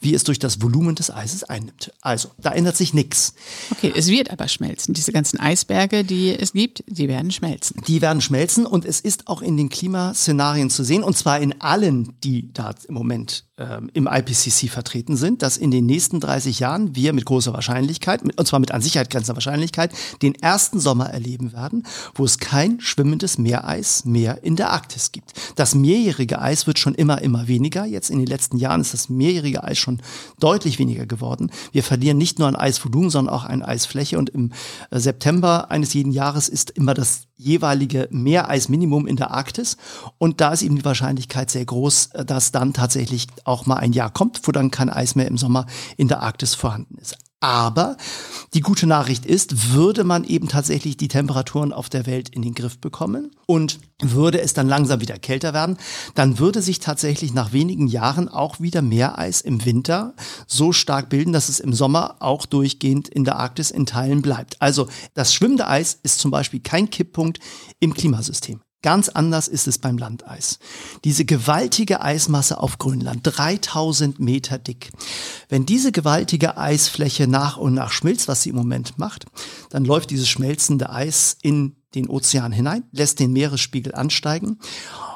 wie 0.00 0.14
es 0.14 0.24
durch 0.24 0.38
das 0.38 0.62
Volumen 0.62 0.94
des 0.94 1.10
Eises 1.10 1.44
einnimmt. 1.44 1.92
Also, 2.00 2.30
da 2.38 2.52
ändert 2.52 2.76
sich 2.76 2.94
nichts. 2.94 3.34
Okay, 3.70 3.92
es 3.94 4.08
wird 4.08 4.30
aber 4.30 4.48
schmelzen. 4.48 4.94
Diese 4.94 5.12
ganzen 5.12 5.40
Eisberge, 5.40 6.04
die 6.04 6.30
es 6.30 6.52
gibt, 6.52 6.84
die 6.86 7.08
werden 7.08 7.30
schmelzen. 7.30 7.80
Die 7.86 8.02
werden 8.02 8.20
schmelzen 8.20 8.66
und 8.66 8.84
es 8.84 9.00
ist 9.00 9.28
auch 9.28 9.42
in 9.42 9.56
den 9.56 9.68
Klimaszenarien 9.68 10.70
zu 10.70 10.84
sehen, 10.84 11.02
und 11.02 11.16
zwar 11.16 11.40
in 11.40 11.60
allen, 11.60 12.12
die 12.22 12.52
da 12.52 12.74
im 12.88 12.94
Moment 12.94 13.44
ähm, 13.56 13.88
im 13.92 14.08
IPCC 14.10 14.68
vertreten 14.68 15.16
sind, 15.16 15.42
dass 15.42 15.56
in 15.56 15.70
den 15.70 15.86
nächsten 15.86 16.18
30 16.18 16.58
Jahren 16.58 16.96
wir 16.96 17.12
mit 17.12 17.24
großer 17.24 17.52
Wahrscheinlichkeit, 17.52 18.22
und 18.22 18.48
zwar 18.48 18.58
mit 18.58 18.72
an 18.72 18.82
Sicherheit 18.82 19.10
grenzender 19.10 19.36
Wahrscheinlichkeit, 19.36 19.92
den 20.22 20.34
ersten 20.34 20.80
Sommer 20.80 21.10
erleben 21.10 21.52
werden, 21.52 21.86
wo 22.14 22.24
es 22.24 22.38
kein 22.38 22.80
schwimmendes 22.80 23.38
Meereis 23.38 24.04
mehr 24.04 24.42
in 24.42 24.56
der 24.56 24.70
Arktis 24.70 25.12
gibt. 25.12 25.34
Das 25.54 25.74
mehrjährige 25.74 26.40
Eis 26.40 26.66
wird 26.66 26.78
schon 26.78 26.94
immer, 26.94 27.22
immer 27.22 27.46
weniger. 27.46 27.84
Jetzt 27.84 28.10
in 28.10 28.18
den 28.18 28.26
letzten 28.26 28.58
Jahren 28.58 28.80
ist 28.80 28.92
das 28.92 29.08
mehrjährige 29.08 29.43
Eis 29.44 29.78
schon 29.78 30.00
deutlich 30.40 30.78
weniger 30.78 31.06
geworden. 31.06 31.50
Wir 31.72 31.82
verlieren 31.82 32.18
nicht 32.18 32.38
nur 32.38 32.48
an 32.48 32.56
Eisvolumen, 32.56 33.10
sondern 33.10 33.34
auch 33.34 33.44
an 33.44 33.62
Eisfläche. 33.62 34.18
Und 34.18 34.30
im 34.30 34.52
äh, 34.90 34.98
September 34.98 35.70
eines 35.70 35.92
jeden 35.94 36.12
Jahres 36.12 36.48
ist 36.48 36.70
immer 36.70 36.94
das 36.94 37.26
jeweilige 37.36 38.08
Meereisminimum 38.10 39.06
in 39.06 39.16
der 39.16 39.30
Arktis. 39.30 39.76
Und 40.18 40.40
da 40.40 40.52
ist 40.52 40.62
eben 40.62 40.76
die 40.76 40.84
Wahrscheinlichkeit 40.84 41.50
sehr 41.50 41.64
groß, 41.64 42.06
äh, 42.14 42.24
dass 42.24 42.52
dann 42.52 42.72
tatsächlich 42.72 43.26
auch 43.44 43.66
mal 43.66 43.76
ein 43.76 43.92
Jahr 43.92 44.10
kommt, 44.10 44.40
wo 44.44 44.52
dann 44.52 44.70
kein 44.70 44.90
Eis 44.90 45.14
mehr 45.14 45.28
im 45.28 45.38
Sommer 45.38 45.66
in 45.96 46.08
der 46.08 46.22
Arktis 46.22 46.54
vorhanden 46.54 46.96
ist. 46.98 47.16
Aber 47.44 47.98
die 48.54 48.62
gute 48.62 48.86
Nachricht 48.86 49.26
ist, 49.26 49.74
würde 49.74 50.02
man 50.02 50.24
eben 50.24 50.48
tatsächlich 50.48 50.96
die 50.96 51.08
Temperaturen 51.08 51.74
auf 51.74 51.90
der 51.90 52.06
Welt 52.06 52.30
in 52.30 52.40
den 52.40 52.54
Griff 52.54 52.78
bekommen 52.78 53.32
und 53.44 53.80
würde 54.00 54.40
es 54.40 54.54
dann 54.54 54.66
langsam 54.66 55.02
wieder 55.02 55.18
kälter 55.18 55.52
werden, 55.52 55.76
dann 56.14 56.38
würde 56.38 56.62
sich 56.62 56.78
tatsächlich 56.78 57.34
nach 57.34 57.52
wenigen 57.52 57.86
Jahren 57.86 58.30
auch 58.30 58.60
wieder 58.60 58.80
Meereis 58.80 59.42
im 59.42 59.66
Winter 59.66 60.14
so 60.46 60.72
stark 60.72 61.10
bilden, 61.10 61.34
dass 61.34 61.50
es 61.50 61.60
im 61.60 61.74
Sommer 61.74 62.16
auch 62.20 62.46
durchgehend 62.46 63.10
in 63.10 63.24
der 63.24 63.36
Arktis 63.36 63.70
in 63.70 63.84
Teilen 63.84 64.22
bleibt. 64.22 64.62
Also 64.62 64.88
das 65.12 65.34
schwimmende 65.34 65.68
Eis 65.68 65.98
ist 66.02 66.20
zum 66.20 66.30
Beispiel 66.30 66.60
kein 66.60 66.88
Kipppunkt 66.88 67.40
im 67.78 67.92
Klimasystem. 67.92 68.62
Ganz 68.84 69.08
anders 69.08 69.48
ist 69.48 69.66
es 69.66 69.78
beim 69.78 69.96
Landeis. 69.96 70.58
Diese 71.04 71.24
gewaltige 71.24 72.02
Eismasse 72.02 72.60
auf 72.60 72.76
Grönland, 72.76 73.20
3000 73.22 74.20
Meter 74.20 74.58
dick. 74.58 74.90
Wenn 75.48 75.64
diese 75.64 75.90
gewaltige 75.90 76.58
Eisfläche 76.58 77.26
nach 77.26 77.56
und 77.56 77.72
nach 77.72 77.90
schmilzt, 77.90 78.28
was 78.28 78.42
sie 78.42 78.50
im 78.50 78.56
Moment 78.56 78.98
macht, 78.98 79.24
dann 79.70 79.86
läuft 79.86 80.10
dieses 80.10 80.28
schmelzende 80.28 80.90
Eis 80.90 81.38
in 81.40 81.76
den 81.94 82.10
Ozean 82.10 82.52
hinein, 82.52 82.84
lässt 82.92 83.20
den 83.20 83.32
Meeresspiegel 83.32 83.94
ansteigen. 83.94 84.58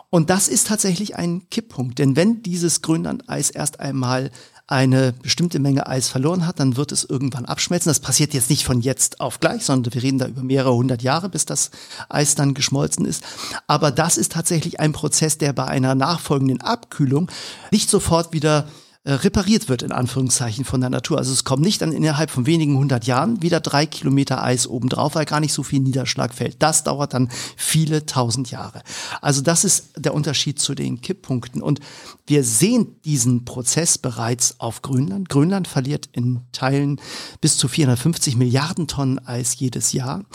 Und 0.09 0.31
das 0.31 0.49
ist 0.49 0.69
tatsächlich 0.69 1.17
ein 1.17 1.51
Kipppunkt, 1.51 1.99
denn 1.99 2.17
wenn 2.17 2.43
dieses 2.43 2.81
Grönlandeis 2.81 3.51
erst 3.51 3.81
einmal 3.81 4.31
eine 4.69 5.15
bestimmte 5.23 5.59
Menge 5.59 5.87
Eis 5.87 6.09
verloren 6.09 6.47
hat, 6.47 6.61
dann 6.61 6.77
wird 6.77 6.93
es 6.93 7.03
irgendwann 7.03 7.47
abschmelzen. 7.47 7.89
Das 7.89 8.01
passiert 8.01 8.35
jetzt 8.35 8.51
nicht 8.51 8.65
von 8.65 8.83
jetzt 8.83 9.21
auf 9.21 9.41
gleich, 9.41 9.65
sondern 9.65 9.95
wir 9.95 10.03
reden 10.03 10.19
da 10.19 10.27
über 10.27 10.43
mehrere 10.43 10.75
hundert 10.75 11.03
Jahre, 11.03 11.31
bis 11.31 11.47
das 11.47 11.71
Eis 12.11 12.35
dann 12.35 12.53
geschmolzen 12.53 13.07
ist. 13.07 13.25
Aber 13.67 13.91
das 13.91 14.19
ist 14.19 14.33
tatsächlich 14.33 14.79
ein 14.79 14.93
Prozess, 14.93 15.39
der 15.39 15.55
bei 15.55 15.65
einer 15.65 15.95
nachfolgenden 15.95 16.61
Abkühlung 16.61 17.31
nicht 17.71 17.89
sofort 17.89 18.35
wieder 18.35 18.69
äh, 19.09 19.13
repariert 19.13 19.71
wird, 19.71 19.81
in 19.81 19.91
Anführungszeichen, 19.91 20.67
von 20.67 20.83
der 20.83 20.91
Natur. 20.91 21.17
Also 21.17 21.33
es 21.33 21.43
kommt 21.43 21.63
nicht 21.63 21.81
dann 21.81 21.93
innerhalb 21.93 22.31
von 22.31 22.45
wenigen 22.45 22.77
hundert 22.77 23.07
Jahren 23.07 23.41
wieder 23.41 23.59
drei 23.59 23.87
Kilometer 23.87 24.45
Eis 24.45 24.67
obendrauf, 24.67 25.15
weil 25.15 25.25
gar 25.25 25.41
nicht 25.41 25.55
so 25.55 25.63
viel 25.63 25.81
Niederschlag 25.81 26.35
fällt. 26.35 26.63
Das 26.63 26.85
dauert 26.85 27.15
dann 27.15 27.31
viele 27.57 28.05
tausend 28.05 28.51
Jahre. 28.51 28.83
Also 29.23 29.41
das 29.41 29.65
ist 29.65 29.93
der 29.97 30.13
Unterschied 30.13 30.59
zu 30.59 30.75
den 30.75 31.01
Kipppunkten. 31.01 31.63
Und 31.63 31.81
wir 32.27 32.45
sehen 32.45 32.97
diesen 33.07 33.47
Prozess 33.47 33.97
bereits 33.97 34.61
auf 34.61 34.83
Grönland. 34.83 35.31
Grönland 35.31 35.69
verliert 35.69 36.11
in 36.13 36.43
Teilen 36.53 37.01
bis 37.41 37.57
zu 37.57 37.67
450 37.67 38.37
Milliarden 38.37 38.89
Tonnen 38.89 39.27
Eis 39.27 39.59
jedes 39.59 39.93
Jahr. 39.93 40.27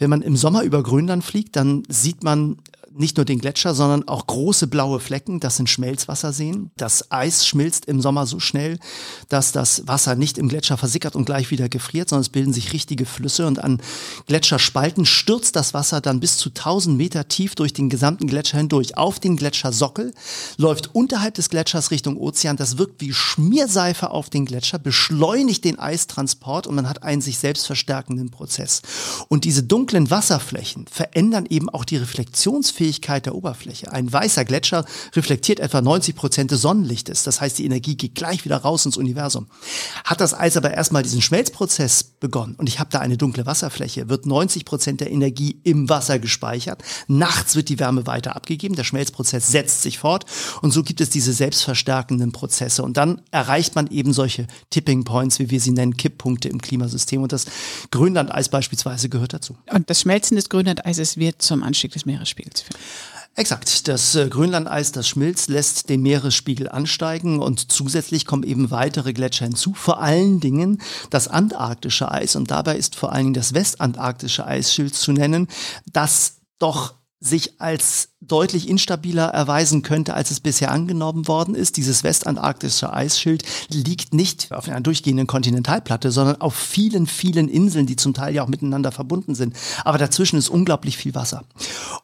Wenn 0.00 0.10
man 0.10 0.22
im 0.22 0.36
Sommer 0.36 0.64
über 0.64 0.82
Grönland 0.82 1.22
fliegt, 1.22 1.54
dann 1.54 1.84
sieht 1.88 2.24
man 2.24 2.56
nicht 2.98 3.16
nur 3.16 3.26
den 3.26 3.38
Gletscher, 3.38 3.74
sondern 3.74 4.08
auch 4.08 4.26
große 4.26 4.66
blaue 4.66 5.00
Flecken. 5.00 5.40
Das 5.40 5.56
sind 5.56 5.68
Schmelzwasserseen. 5.68 6.70
Das 6.76 7.10
Eis 7.10 7.46
schmilzt 7.46 7.84
im 7.86 8.00
Sommer 8.00 8.26
so 8.26 8.40
schnell, 8.40 8.78
dass 9.28 9.52
das 9.52 9.86
Wasser 9.86 10.14
nicht 10.14 10.38
im 10.38 10.48
Gletscher 10.48 10.76
versickert 10.76 11.14
und 11.14 11.26
gleich 11.26 11.50
wieder 11.50 11.68
gefriert, 11.68 12.08
sondern 12.08 12.22
es 12.22 12.30
bilden 12.30 12.52
sich 12.52 12.72
richtige 12.72 13.04
Flüsse 13.04 13.46
und 13.46 13.58
an 13.58 13.80
Gletscherspalten 14.26 15.04
stürzt 15.04 15.56
das 15.56 15.74
Wasser 15.74 16.00
dann 16.00 16.20
bis 16.20 16.38
zu 16.38 16.48
1000 16.48 16.96
Meter 16.96 17.28
tief 17.28 17.54
durch 17.54 17.72
den 17.72 17.90
gesamten 17.90 18.26
Gletscher 18.26 18.58
hindurch 18.58 18.96
auf 18.96 19.20
den 19.20 19.36
Gletschersockel, 19.36 20.14
läuft 20.56 20.94
unterhalb 20.94 21.34
des 21.34 21.50
Gletschers 21.50 21.90
Richtung 21.90 22.16
Ozean. 22.16 22.56
Das 22.56 22.78
wirkt 22.78 23.00
wie 23.00 23.12
Schmierseife 23.12 24.10
auf 24.10 24.30
den 24.30 24.46
Gletscher, 24.46 24.78
beschleunigt 24.78 25.64
den 25.64 25.78
Eistransport 25.78 26.66
und 26.66 26.74
man 26.74 26.88
hat 26.88 27.02
einen 27.02 27.20
sich 27.20 27.38
selbst 27.38 27.66
verstärkenden 27.66 28.30
Prozess. 28.30 28.82
Und 29.28 29.44
diese 29.44 29.62
dunklen 29.62 30.10
Wasserflächen 30.10 30.86
verändern 30.90 31.46
eben 31.48 31.68
auch 31.68 31.84
die 31.84 31.96
Reflexionsfähigkeit 31.96 32.85
Strahlfähigkeit 32.86 33.26
der 33.26 33.34
Oberfläche. 33.34 33.92
Ein 33.92 34.12
weißer 34.12 34.44
Gletscher 34.44 34.84
reflektiert 35.14 35.60
etwa 35.60 35.80
90 35.80 36.14
Prozent 36.14 36.50
des 36.50 36.62
Sonnenlichtes. 36.62 37.24
Das 37.24 37.40
heißt, 37.40 37.58
die 37.58 37.64
Energie 37.64 37.96
geht 37.96 38.14
gleich 38.14 38.44
wieder 38.44 38.58
raus 38.58 38.86
ins 38.86 38.96
Universum. 38.96 39.48
Hat 40.04 40.20
das 40.20 40.34
Eis 40.34 40.56
aber 40.56 40.72
erstmal 40.72 41.02
diesen 41.02 41.22
Schmelzprozess 41.22 42.04
begonnen 42.20 42.54
und 42.56 42.68
ich 42.68 42.78
habe 42.78 42.90
da 42.90 43.00
eine 43.00 43.16
dunkle 43.16 43.46
Wasserfläche, 43.46 44.08
wird 44.08 44.26
90 44.26 44.64
Prozent 44.64 45.00
der 45.00 45.10
Energie 45.10 45.60
im 45.64 45.88
Wasser 45.88 46.18
gespeichert. 46.18 46.82
Nachts 47.08 47.56
wird 47.56 47.68
die 47.68 47.78
Wärme 47.78 48.06
weiter 48.06 48.36
abgegeben. 48.36 48.76
Der 48.76 48.84
Schmelzprozess 48.84 49.48
setzt 49.48 49.82
sich 49.82 49.98
fort 49.98 50.24
und 50.62 50.72
so 50.72 50.82
gibt 50.82 51.00
es 51.00 51.10
diese 51.10 51.32
selbstverstärkenden 51.32 52.32
Prozesse. 52.32 52.82
Und 52.82 52.96
dann 52.96 53.22
erreicht 53.30 53.74
man 53.74 53.88
eben 53.88 54.12
solche 54.12 54.46
Tipping 54.70 55.04
Points, 55.04 55.38
wie 55.38 55.50
wir 55.50 55.60
sie 55.60 55.72
nennen, 55.72 55.96
Kipppunkte 55.96 56.48
im 56.48 56.60
Klimasystem. 56.60 57.22
Und 57.22 57.32
das 57.32 57.46
Grönlandeis 57.90 58.48
beispielsweise 58.48 59.08
gehört 59.08 59.32
dazu. 59.32 59.56
Und 59.72 59.90
das 59.90 60.00
Schmelzen 60.02 60.36
des 60.36 60.48
Grönlandeises 60.48 61.16
wird 61.16 61.42
zum 61.42 61.62
Anstieg 61.62 61.92
des 61.92 62.06
Meeresspiegels 62.06 62.62
führen. 62.62 62.75
Exakt. 63.36 63.86
Das 63.86 64.14
äh, 64.14 64.28
Grönlandeis, 64.28 64.92
das 64.92 65.08
schmilzt, 65.08 65.50
lässt 65.50 65.90
den 65.90 66.00
Meeresspiegel 66.00 66.70
ansteigen 66.70 67.38
und 67.38 67.70
zusätzlich 67.70 68.24
kommen 68.24 68.44
eben 68.44 68.70
weitere 68.70 69.12
Gletscher 69.12 69.44
hinzu. 69.44 69.74
Vor 69.74 70.00
allen 70.00 70.40
Dingen 70.40 70.80
das 71.10 71.28
antarktische 71.28 72.10
Eis 72.10 72.34
und 72.34 72.50
dabei 72.50 72.76
ist 72.76 72.96
vor 72.96 73.12
allen 73.12 73.24
Dingen 73.24 73.34
das 73.34 73.52
westantarktische 73.52 74.46
Eisschild 74.46 74.94
zu 74.94 75.12
nennen, 75.12 75.48
das 75.92 76.38
doch 76.58 76.94
sich 77.20 77.60
als 77.60 78.08
deutlich 78.28 78.68
instabiler 78.68 79.26
erweisen 79.26 79.82
könnte, 79.82 80.14
als 80.14 80.30
es 80.30 80.40
bisher 80.40 80.70
angenommen 80.70 81.28
worden 81.28 81.54
ist. 81.54 81.76
Dieses 81.76 82.04
westantarktische 82.04 82.92
Eisschild 82.92 83.44
liegt 83.68 84.14
nicht 84.14 84.52
auf 84.52 84.68
einer 84.68 84.80
durchgehenden 84.80 85.26
Kontinentalplatte, 85.26 86.10
sondern 86.10 86.40
auf 86.40 86.54
vielen, 86.54 87.06
vielen 87.06 87.48
Inseln, 87.48 87.86
die 87.86 87.96
zum 87.96 88.14
Teil 88.14 88.34
ja 88.34 88.42
auch 88.42 88.48
miteinander 88.48 88.92
verbunden 88.92 89.34
sind. 89.34 89.56
Aber 89.84 89.98
dazwischen 89.98 90.38
ist 90.38 90.48
unglaublich 90.48 90.96
viel 90.96 91.14
Wasser. 91.14 91.44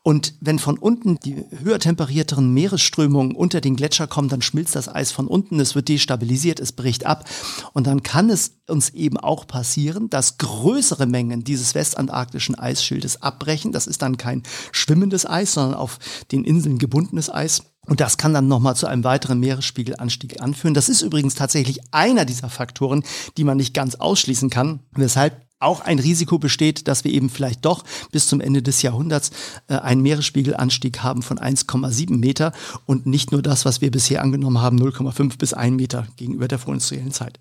Und 0.02 0.34
wenn 0.40 0.58
von 0.58 0.78
unten 0.78 1.18
die 1.20 1.44
höher 1.62 1.78
temperierteren 1.78 2.52
Meeresströmungen 2.52 3.34
unter 3.34 3.60
den 3.60 3.76
Gletscher 3.76 4.06
kommen, 4.06 4.28
dann 4.28 4.42
schmilzt 4.42 4.74
das 4.74 4.88
Eis 4.88 5.12
von 5.12 5.26
unten, 5.26 5.60
es 5.60 5.74
wird 5.74 5.88
destabilisiert, 5.88 6.60
es 6.60 6.72
bricht 6.72 7.06
ab. 7.06 7.28
Und 7.72 7.86
dann 7.86 8.02
kann 8.02 8.30
es 8.30 8.52
uns 8.68 8.90
eben 8.90 9.18
auch 9.18 9.46
passieren, 9.46 10.10
dass 10.10 10.38
größere 10.38 11.06
Mengen 11.06 11.44
dieses 11.44 11.74
westantarktischen 11.74 12.54
Eisschildes 12.54 13.22
abbrechen. 13.22 13.72
Das 13.72 13.86
ist 13.86 14.02
dann 14.02 14.16
kein 14.16 14.42
schwimmendes 14.72 15.26
Eis, 15.28 15.54
sondern 15.54 15.74
auf 15.74 15.98
den 16.30 16.44
Inseln 16.44 16.78
gebundenes 16.78 17.30
Eis. 17.30 17.62
Und 17.86 18.00
das 18.00 18.16
kann 18.16 18.32
dann 18.32 18.48
nochmal 18.48 18.76
zu 18.76 18.86
einem 18.86 19.04
weiteren 19.04 19.40
Meeresspiegelanstieg 19.40 20.40
anführen. 20.40 20.74
Das 20.74 20.88
ist 20.88 21.02
übrigens 21.02 21.34
tatsächlich 21.34 21.80
einer 21.90 22.24
dieser 22.24 22.48
Faktoren, 22.48 23.02
die 23.36 23.44
man 23.44 23.56
nicht 23.56 23.74
ganz 23.74 23.96
ausschließen 23.96 24.50
kann, 24.50 24.80
weshalb 24.92 25.42
auch 25.62 25.80
ein 25.80 25.98
Risiko 25.98 26.38
besteht, 26.38 26.88
dass 26.88 27.04
wir 27.04 27.12
eben 27.12 27.30
vielleicht 27.30 27.64
doch 27.64 27.84
bis 28.10 28.26
zum 28.26 28.40
Ende 28.40 28.62
des 28.62 28.82
Jahrhunderts 28.82 29.30
äh, 29.68 29.76
einen 29.76 30.02
Meeresspiegelanstieg 30.02 31.02
haben 31.02 31.22
von 31.22 31.38
1,7 31.38 32.18
Meter 32.18 32.52
und 32.86 33.06
nicht 33.06 33.32
nur 33.32 33.42
das, 33.42 33.64
was 33.64 33.80
wir 33.80 33.90
bisher 33.90 34.22
angenommen 34.22 34.60
haben, 34.60 34.80
0,5 34.80 35.38
bis 35.38 35.54
1 35.54 35.76
Meter 35.76 36.06
gegenüber 36.16 36.48
der 36.48 36.58
vorindustriellen 36.58 37.12
Zeit. 37.12 37.38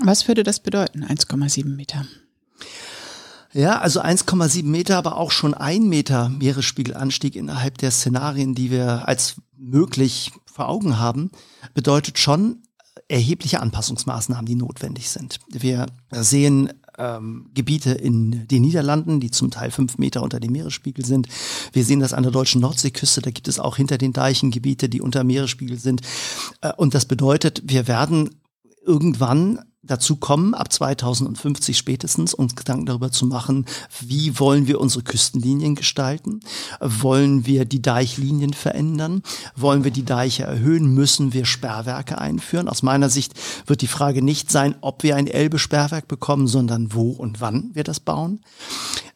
Was 0.00 0.26
würde 0.26 0.42
das 0.42 0.60
bedeuten, 0.60 1.04
1,7 1.04 1.66
Meter? 1.66 2.06
Ja, 3.54 3.78
also 3.78 4.02
1,7 4.02 4.64
Meter, 4.64 4.98
aber 4.98 5.16
auch 5.16 5.30
schon 5.30 5.54
ein 5.54 5.88
Meter 5.88 6.28
Meeresspiegelanstieg 6.28 7.36
innerhalb 7.36 7.78
der 7.78 7.92
Szenarien, 7.92 8.56
die 8.56 8.72
wir 8.72 9.06
als 9.06 9.36
möglich 9.56 10.32
vor 10.44 10.68
Augen 10.68 10.98
haben, 10.98 11.30
bedeutet 11.72 12.18
schon 12.18 12.62
erhebliche 13.06 13.60
Anpassungsmaßnahmen, 13.60 14.44
die 14.44 14.56
notwendig 14.56 15.08
sind. 15.08 15.38
Wir 15.48 15.86
sehen 16.10 16.72
ähm, 16.98 17.50
Gebiete 17.54 17.92
in 17.92 18.48
den 18.48 18.62
Niederlanden, 18.62 19.20
die 19.20 19.30
zum 19.30 19.52
Teil 19.52 19.70
fünf 19.70 19.98
Meter 19.98 20.22
unter 20.22 20.40
dem 20.40 20.50
Meeresspiegel 20.50 21.04
sind. 21.04 21.28
Wir 21.72 21.84
sehen 21.84 22.00
das 22.00 22.12
an 22.12 22.24
der 22.24 22.32
deutschen 22.32 22.60
Nordseeküste, 22.60 23.22
da 23.22 23.30
gibt 23.30 23.46
es 23.46 23.60
auch 23.60 23.76
hinter 23.76 23.98
den 23.98 24.12
Deichen 24.12 24.50
Gebiete, 24.50 24.88
die 24.88 25.00
unter 25.00 25.22
Meeresspiegel 25.22 25.78
sind. 25.78 26.00
Äh, 26.60 26.72
und 26.76 26.94
das 26.94 27.06
bedeutet, 27.06 27.62
wir 27.66 27.86
werden 27.86 28.30
irgendwann 28.84 29.60
dazu 29.86 30.16
kommen, 30.16 30.54
ab 30.54 30.72
2050 30.72 31.76
spätestens 31.76 32.34
uns 32.34 32.56
Gedanken 32.56 32.86
darüber 32.86 33.10
zu 33.10 33.26
machen, 33.26 33.66
wie 34.00 34.38
wollen 34.38 34.66
wir 34.66 34.80
unsere 34.80 35.04
Küstenlinien 35.04 35.74
gestalten? 35.74 36.40
Wollen 36.80 37.46
wir 37.46 37.64
die 37.64 37.82
Deichlinien 37.82 38.54
verändern? 38.54 39.22
Wollen 39.56 39.84
wir 39.84 39.90
die 39.90 40.04
Deiche 40.04 40.44
erhöhen? 40.44 40.94
Müssen 40.94 41.32
wir 41.32 41.44
Sperrwerke 41.44 42.18
einführen? 42.18 42.68
Aus 42.68 42.82
meiner 42.82 43.10
Sicht 43.10 43.34
wird 43.66 43.82
die 43.82 43.86
Frage 43.86 44.22
nicht 44.22 44.50
sein, 44.50 44.74
ob 44.80 45.02
wir 45.02 45.16
ein 45.16 45.26
Elbe-Sperrwerk 45.26 46.08
bekommen, 46.08 46.46
sondern 46.46 46.94
wo 46.94 47.10
und 47.10 47.40
wann 47.40 47.70
wir 47.74 47.84
das 47.84 48.00
bauen. 48.00 48.40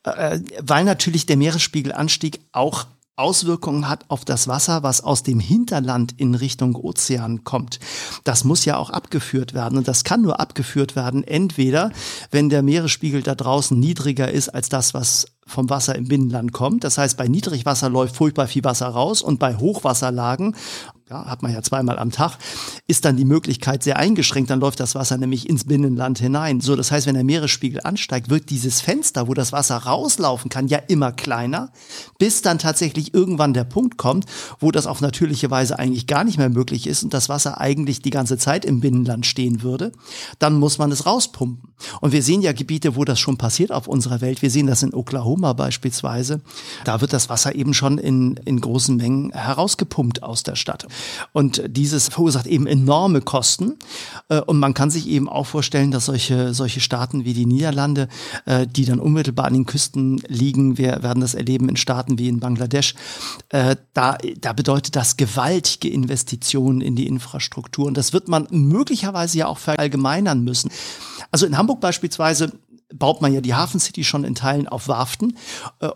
Äh, 0.05 0.41
weil 0.61 0.85
natürlich 0.85 1.27
der 1.27 1.37
Meeresspiegelanstieg 1.37 2.41
auch 2.53 2.87
Auswirkungen 3.19 3.89
hat 3.89 4.05
auf 4.09 4.25
das 4.25 4.49
Wasser, 4.49 4.83
was 4.83 5.03
aus 5.03 5.23
dem 5.23 5.41
Hinterland 5.41 6.15
in 6.17 6.35
Richtung 6.35 6.77
Ozean 6.77 7.45
kommt. 7.45 7.81
Das 8.25 8.45
muss 8.45 8.65
ja 8.65 8.77
auch 8.77 8.91
abgeführt 8.91 9.55
werden 9.55 9.79
und 9.79 9.89
das 9.89 10.05
kann 10.05 10.23
nur 10.23 10.41
abgeführt 10.41 10.97
werden, 10.97 11.25
entweder 11.25 11.91
wenn 12.31 12.49
der 12.49 12.63
Meeresspiegel 12.63 13.23
da 13.23 13.35
draußen 13.35 13.79
niedriger 13.79 14.31
ist 14.31 14.49
als 14.51 14.69
das, 14.69 14.95
was 14.95 15.27
vom 15.47 15.71
Wasser 15.71 15.97
im 15.97 16.07
Binnenland 16.07 16.53
kommt. 16.53 16.85
Das 16.85 16.99
heißt, 16.99 17.17
bei 17.17 17.27
Niedrigwasser 17.27 17.89
läuft 17.89 18.17
furchtbar 18.17 18.47
viel 18.47 18.65
Wasser 18.65 18.89
raus 18.89 19.23
und 19.23 19.39
bei 19.39 19.57
Hochwasserlagen 19.57 20.55
ja, 21.11 21.25
hat 21.25 21.43
man 21.43 21.53
ja 21.53 21.63
zweimal 21.63 21.99
am 21.99 22.11
Tag, 22.11 22.37
ist 22.87 23.05
dann 23.05 23.17
die 23.17 23.25
Möglichkeit 23.25 23.83
sehr 23.83 23.97
eingeschränkt, 23.97 24.51
dann 24.51 24.61
läuft 24.61 24.81
das 24.81 24.95
Wasser 24.95 25.17
nämlich 25.17 25.49
ins 25.49 25.65
Binnenland 25.65 26.19
hinein. 26.19 26.61
So, 26.61 26.77
das 26.77 26.91
heißt, 26.91 27.07
wenn 27.07 27.15
der 27.15 27.25
Meeresspiegel 27.25 27.81
ansteigt, 27.83 28.29
wird 28.29 28.51
dieses 28.51 28.81
Fenster, 28.81 29.27
wo 29.27 29.35
das 29.35 29.53
Wasser 29.53 29.77
rauslaufen 29.77 30.51
kann, 30.51 30.69
ja 30.69 30.79
immer 30.79 31.13
kleiner, 31.13 31.71
bis 32.19 32.43
dann 32.43 32.59
tatsächlich 32.59 33.15
irgendwann 33.15 33.55
der 33.55 33.65
Punkt 33.65 33.97
kommt, 33.97 34.27
wo 34.61 34.71
das 34.71 34.87
auf 34.87 35.01
natürliche 35.01 35.51
Weise 35.51 35.79
eigentlich 35.79 36.07
gar 36.07 36.25
nicht 36.25 36.39
mehr 36.39 36.51
möglich 36.51 36.87
ist 36.87 37.03
und 37.03 37.15
das 37.15 37.29
Wasser 37.29 37.59
eigentlich 37.59 38.03
die 38.03 38.11
ganze 38.11 38.37
Zeit 38.37 38.65
im 38.65 38.81
Binnenland 38.81 39.25
stehen 39.25 39.63
würde. 39.63 39.93
Dann 40.39 40.55
muss 40.55 40.79
man 40.79 40.93
es 40.93 41.07
rauspumpen. 41.07 41.73
Und 42.01 42.13
wir 42.13 42.23
sehen 42.23 42.43
ja 42.43 42.53
Gebiete, 42.53 42.97
wo 42.97 43.05
das 43.05 43.21
schon 43.21 43.39
passiert 43.39 43.73
auf 43.73 43.87
unserer 43.87 44.21
Welt. 44.21 44.43
Wir 44.43 44.51
sehen 44.51 44.67
das 44.67 44.83
in 44.83 44.93
Oklahoma 44.93 45.53
beispielsweise. 45.53 46.41
Da 46.85 47.01
wird 47.01 47.13
das 47.13 47.29
Wasser 47.29 47.55
eben 47.55 47.73
schon 47.73 47.99
in, 47.99 48.35
in 48.45 48.61
großen 48.61 48.97
Mengen 48.97 49.33
herausgepumpt 49.33 50.23
aus 50.23 50.43
der 50.43 50.57
Stadt. 50.57 50.87
Und 51.33 51.63
dieses 51.67 52.09
verursacht 52.09 52.47
eben 52.47 52.67
enorme 52.67 53.21
Kosten. 53.21 53.79
Äh, 54.29 54.41
und 54.41 54.59
man 54.59 54.75
kann 54.75 54.91
sich 54.91 55.09
eben 55.09 55.29
auch 55.29 55.47
vorstellen, 55.47 55.91
dass 55.91 56.07
solche, 56.07 56.55
solche 56.55 56.81
Staaten 56.81 57.25
wie 57.25 57.35
die 57.35 57.47
Niederlande, 57.47 58.09
äh, 58.47 58.67
die 58.67 58.85
dann 58.85 59.01
unmittelbar 59.01 59.47
an 59.47 59.55
den 59.55 59.67
Küsten 59.67 60.21
liegen, 60.29 60.79
wir 60.79 61.03
werden 61.03 61.21
das 61.21 61.35
erleben 61.35 61.69
in 61.69 61.77
Staaten 61.77 62.19
wie 62.19 62.29
in 62.29 62.41
Bangladesch, 62.41 62.95
äh, 63.51 63.77
da, 63.95 64.19
da 64.41 64.53
bedeutet 64.53 64.97
das 64.97 65.17
gewaltige 65.17 65.89
Investitionen 65.89 66.81
in 66.81 66.97
die 66.97 67.07
Infrastruktur. 67.07 67.87
Und 67.87 67.97
das 67.97 68.13
wird 68.13 68.29
man 68.29 68.47
möglicherweise 68.51 69.39
ja 69.39 69.47
auch 69.47 69.59
verallgemeinern 69.59 70.43
müssen. 70.43 70.71
Also 71.31 71.47
in 71.47 71.57
Hamburg 71.57 71.81
beispielsweise 71.81 72.53
baut 72.95 73.21
man 73.21 73.35
ja 73.35 73.41
die 73.41 73.55
Hafen 73.55 73.81
City 73.81 74.03
schon 74.03 74.25
in 74.25 74.35
Teilen 74.35 74.67
auf 74.67 74.89
Warften. 74.89 75.37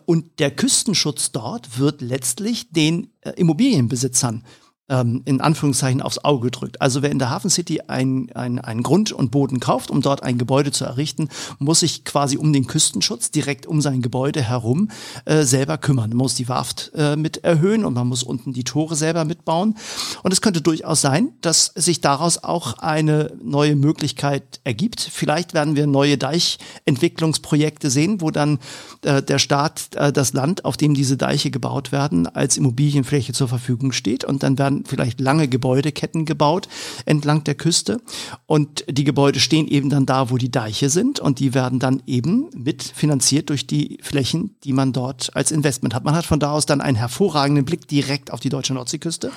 Und 0.05 0.39
der 0.39 0.51
Küstenschutz 0.51 1.33
dort 1.33 1.79
wird 1.79 2.03
letztlich 2.03 2.71
den 2.71 3.09
Immobilienbesitzern 3.37 4.45
ähm, 4.93 5.23
in 5.25 5.41
Anführungszeichen 5.41 6.03
aufs 6.03 6.19
Auge 6.19 6.51
gedrückt. 6.51 6.81
Also 6.81 7.03
wer 7.03 7.11
in 7.11 7.19
der 7.19 7.31
Hafen 7.31 7.51
City 7.51 7.81
ein, 7.89 8.31
ein, 8.35 8.59
ein 8.59 8.83
Grund 8.83 9.11
und 9.11 9.31
Boden 9.31 9.59
kauft, 9.59 9.91
um 9.91 10.03
dort 10.03 10.23
ein 10.23 10.37
Gebäude 10.37 10.71
zu 10.71 10.85
errichten, 10.85 11.29
muss 11.59 11.81
sich 11.81 12.05
quasi 12.05 12.37
um 12.37 12.53
den 12.53 12.67
Küstenschutz 12.67 13.31
direkt 13.31 13.67
um 13.67 13.81
sein 13.81 14.03
Gebäude 14.03 14.43
herum 14.43 14.91
äh, 15.25 15.45
selber 15.45 15.79
kümmern. 15.79 16.11
Man 16.11 16.19
muss 16.19 16.35
die 16.35 16.49
Warft 16.49 16.93
äh, 16.95 17.17
mit 17.17 17.43
erhöhen 17.43 17.85
und 17.85 17.95
man 17.95 18.07
muss 18.07 18.23
unten 18.23 18.53
die 18.53 18.65
Tore 18.65 18.95
selber 18.95 19.25
mitbauen. 19.25 19.77
Und 20.23 20.33
es 20.33 20.43
könnte 20.43 20.61
durchaus 20.61 21.01
sein, 21.01 21.33
dass 21.41 21.67
sich 21.75 22.03
daraus 22.03 22.45
auch 22.45 22.75
eine 22.75 23.33
neue 23.43 23.77
Möglichkeit 23.77 24.61
ergibt. 24.65 25.01
Vielleicht 25.01 25.55
werden 25.55 25.75
wir 25.75 25.87
neue 25.87 26.19
Deichentwicklungsprojekte 26.19 27.91
sehen, 27.91 28.21
wo 28.21 28.31
dann 28.31 28.59
äh, 29.03 29.23
der 29.23 29.39
Staat 29.39 29.95
äh, 29.95 30.13
das 30.13 30.35
Land, 30.35 30.67
auf 30.67 30.77
dem 30.77 30.93
diese 30.93 31.17
Deiche 31.17 31.51
gebaut 31.51 31.93
werden, 31.93 32.27
als 32.27 32.59
Immobilienfläche 32.59 33.33
zur 33.33 33.49
Verfügung 33.49 33.93
steht 33.93 34.25
und 34.25 34.43
dann 34.43 34.59
werden 34.59 34.82
vielleicht 34.85 35.21
lange 35.21 35.49
Gebäudeketten 35.49 36.25
gebaut 36.25 36.69
entlang 37.07 37.45
der 37.45 37.55
Küste. 37.55 38.01
Und 38.47 38.85
die 38.89 39.05
Gebäude 39.05 39.41
stehen 39.41 39.69
eben 39.69 39.91
dann 39.91 40.07
da, 40.07 40.31
wo 40.31 40.37
die 40.37 40.51
Deiche 40.51 40.91
sind. 40.91 41.21
Und 41.21 41.39
die 41.39 41.55
werden 41.55 41.79
dann 41.79 42.03
eben 42.07 42.51
mitfinanziert 42.55 43.51
durch 43.51 43.67
die 43.67 43.99
Flächen, 44.03 44.57
die 44.65 44.73
man 44.73 44.93
dort 44.93 45.35
als 45.35 45.51
Investment 45.51 45.95
hat. 45.95 46.05
Man 46.05 46.15
hat 46.15 46.27
von 46.27 46.41
da 46.41 46.53
aus 46.53 46.67
dann 46.67 46.81
einen 46.81 46.97
hervorragenden 46.97 47.65
Blick 47.65 47.89
direkt 47.89 48.33
auf 48.33 48.41
die 48.41 48.49
deutsche 48.49 48.75
Nordseeküste. 48.75 49.31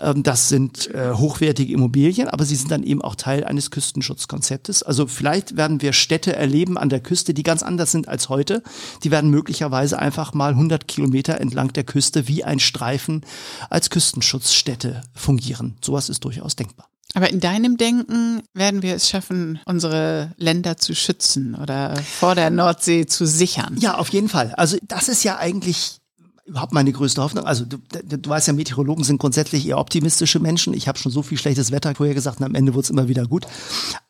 Ähm, 0.00 0.22
das 0.22 0.48
sind 0.48 0.92
äh, 0.94 1.12
hochwertige 1.12 1.72
Immobilien, 1.72 2.28
aber 2.28 2.44
sie 2.44 2.56
sind 2.56 2.70
dann 2.70 2.82
eben 2.82 3.02
auch 3.02 3.14
Teil 3.14 3.44
eines 3.44 3.70
Küstenschutzkonzeptes. 3.70 4.82
Also 4.82 5.06
vielleicht 5.06 5.56
werden 5.56 5.82
wir 5.82 5.92
Städte 5.92 6.34
erleben 6.34 6.78
an 6.78 6.88
der 6.88 7.00
Küste, 7.00 7.34
die 7.34 7.42
ganz 7.42 7.62
anders 7.62 7.92
sind 7.92 8.08
als 8.08 8.28
heute. 8.28 8.62
Die 9.04 9.10
werden 9.10 9.30
möglicherweise 9.30 9.98
einfach 9.98 10.34
mal 10.34 10.52
100 10.52 10.88
Kilometer 10.88 11.40
entlang 11.40 11.72
der 11.72 11.84
Küste 11.84 12.28
wie 12.28 12.44
ein 12.44 12.60
Streifen 12.60 13.22
als 13.70 13.90
Küstenschutzstätte 13.90 14.57
Städte 14.58 15.02
fungieren. 15.14 15.76
Sowas 15.80 16.08
ist 16.08 16.24
durchaus 16.24 16.56
denkbar. 16.56 16.88
Aber 17.14 17.30
in 17.30 17.40
deinem 17.40 17.78
Denken 17.78 18.42
werden 18.52 18.82
wir 18.82 18.94
es 18.94 19.08
schaffen, 19.08 19.60
unsere 19.64 20.34
Länder 20.36 20.76
zu 20.76 20.94
schützen 20.94 21.54
oder 21.54 21.96
vor 21.96 22.34
der 22.34 22.50
Nordsee 22.50 23.06
zu 23.06 23.26
sichern? 23.26 23.76
Ja, 23.78 23.96
auf 23.96 24.10
jeden 24.10 24.28
Fall. 24.28 24.52
Also 24.56 24.76
das 24.82 25.08
ist 25.08 25.24
ja 25.24 25.38
eigentlich 25.38 26.00
überhaupt 26.44 26.72
meine 26.72 26.92
größte 26.92 27.22
Hoffnung. 27.22 27.44
Also 27.44 27.64
du, 27.64 27.78
du 27.78 28.28
weißt 28.28 28.48
ja, 28.48 28.52
Meteorologen 28.52 29.04
sind 29.04 29.18
grundsätzlich 29.18 29.66
eher 29.66 29.78
optimistische 29.78 30.38
Menschen. 30.38 30.74
Ich 30.74 30.88
habe 30.88 30.98
schon 30.98 31.12
so 31.12 31.22
viel 31.22 31.38
schlechtes 31.38 31.70
Wetter 31.70 31.94
vorher 31.94 32.14
gesagt 32.14 32.40
und 32.40 32.46
am 32.46 32.54
Ende 32.54 32.74
wird 32.74 32.84
es 32.84 32.90
immer 32.90 33.08
wieder 33.08 33.26
gut. 33.26 33.46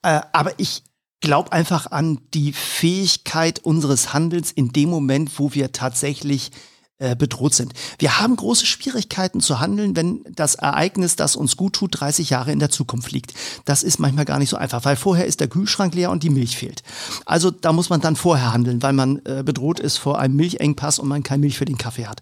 Äh, 0.02 0.20
aber 0.32 0.52
ich 0.58 0.82
glaube 1.20 1.52
einfach 1.52 1.90
an 1.90 2.20
die 2.34 2.52
Fähigkeit 2.52 3.58
unseres 3.60 4.12
Handelns 4.12 4.52
in 4.52 4.72
dem 4.72 4.88
Moment, 4.88 5.38
wo 5.38 5.54
wir 5.54 5.72
tatsächlich 5.72 6.50
äh, 6.98 7.14
bedroht 7.14 7.54
sind. 7.54 7.72
Wir 7.98 8.18
haben 8.18 8.34
große 8.34 8.66
Schwierigkeiten 8.66 9.40
zu 9.40 9.60
handeln, 9.60 9.94
wenn 9.94 10.24
das 10.34 10.56
Ereignis, 10.56 11.14
das 11.14 11.36
uns 11.36 11.56
gut 11.56 11.74
tut, 11.74 12.00
30 12.00 12.30
Jahre 12.30 12.50
in 12.50 12.58
der 12.58 12.70
Zukunft 12.70 13.12
liegt. 13.12 13.34
Das 13.64 13.84
ist 13.84 14.00
manchmal 14.00 14.24
gar 14.24 14.38
nicht 14.38 14.50
so 14.50 14.56
einfach, 14.56 14.84
weil 14.84 14.96
vorher 14.96 15.26
ist 15.26 15.38
der 15.38 15.46
Kühlschrank 15.46 15.94
leer 15.94 16.10
und 16.10 16.24
die 16.24 16.30
Milch 16.30 16.56
fehlt. 16.56 16.82
Also 17.24 17.52
da 17.52 17.72
muss 17.72 17.88
man 17.88 18.00
dann 18.00 18.16
vorher 18.16 18.52
handeln, 18.52 18.82
weil 18.82 18.92
man 18.92 19.24
äh, 19.26 19.42
bedroht 19.44 19.78
ist 19.78 19.96
vor 19.96 20.18
einem 20.18 20.34
Milchengpass 20.36 20.98
und 20.98 21.08
man 21.08 21.22
keine 21.22 21.42
Milch 21.42 21.58
für 21.58 21.64
den 21.64 21.78
Kaffee 21.78 22.06
hat. 22.06 22.20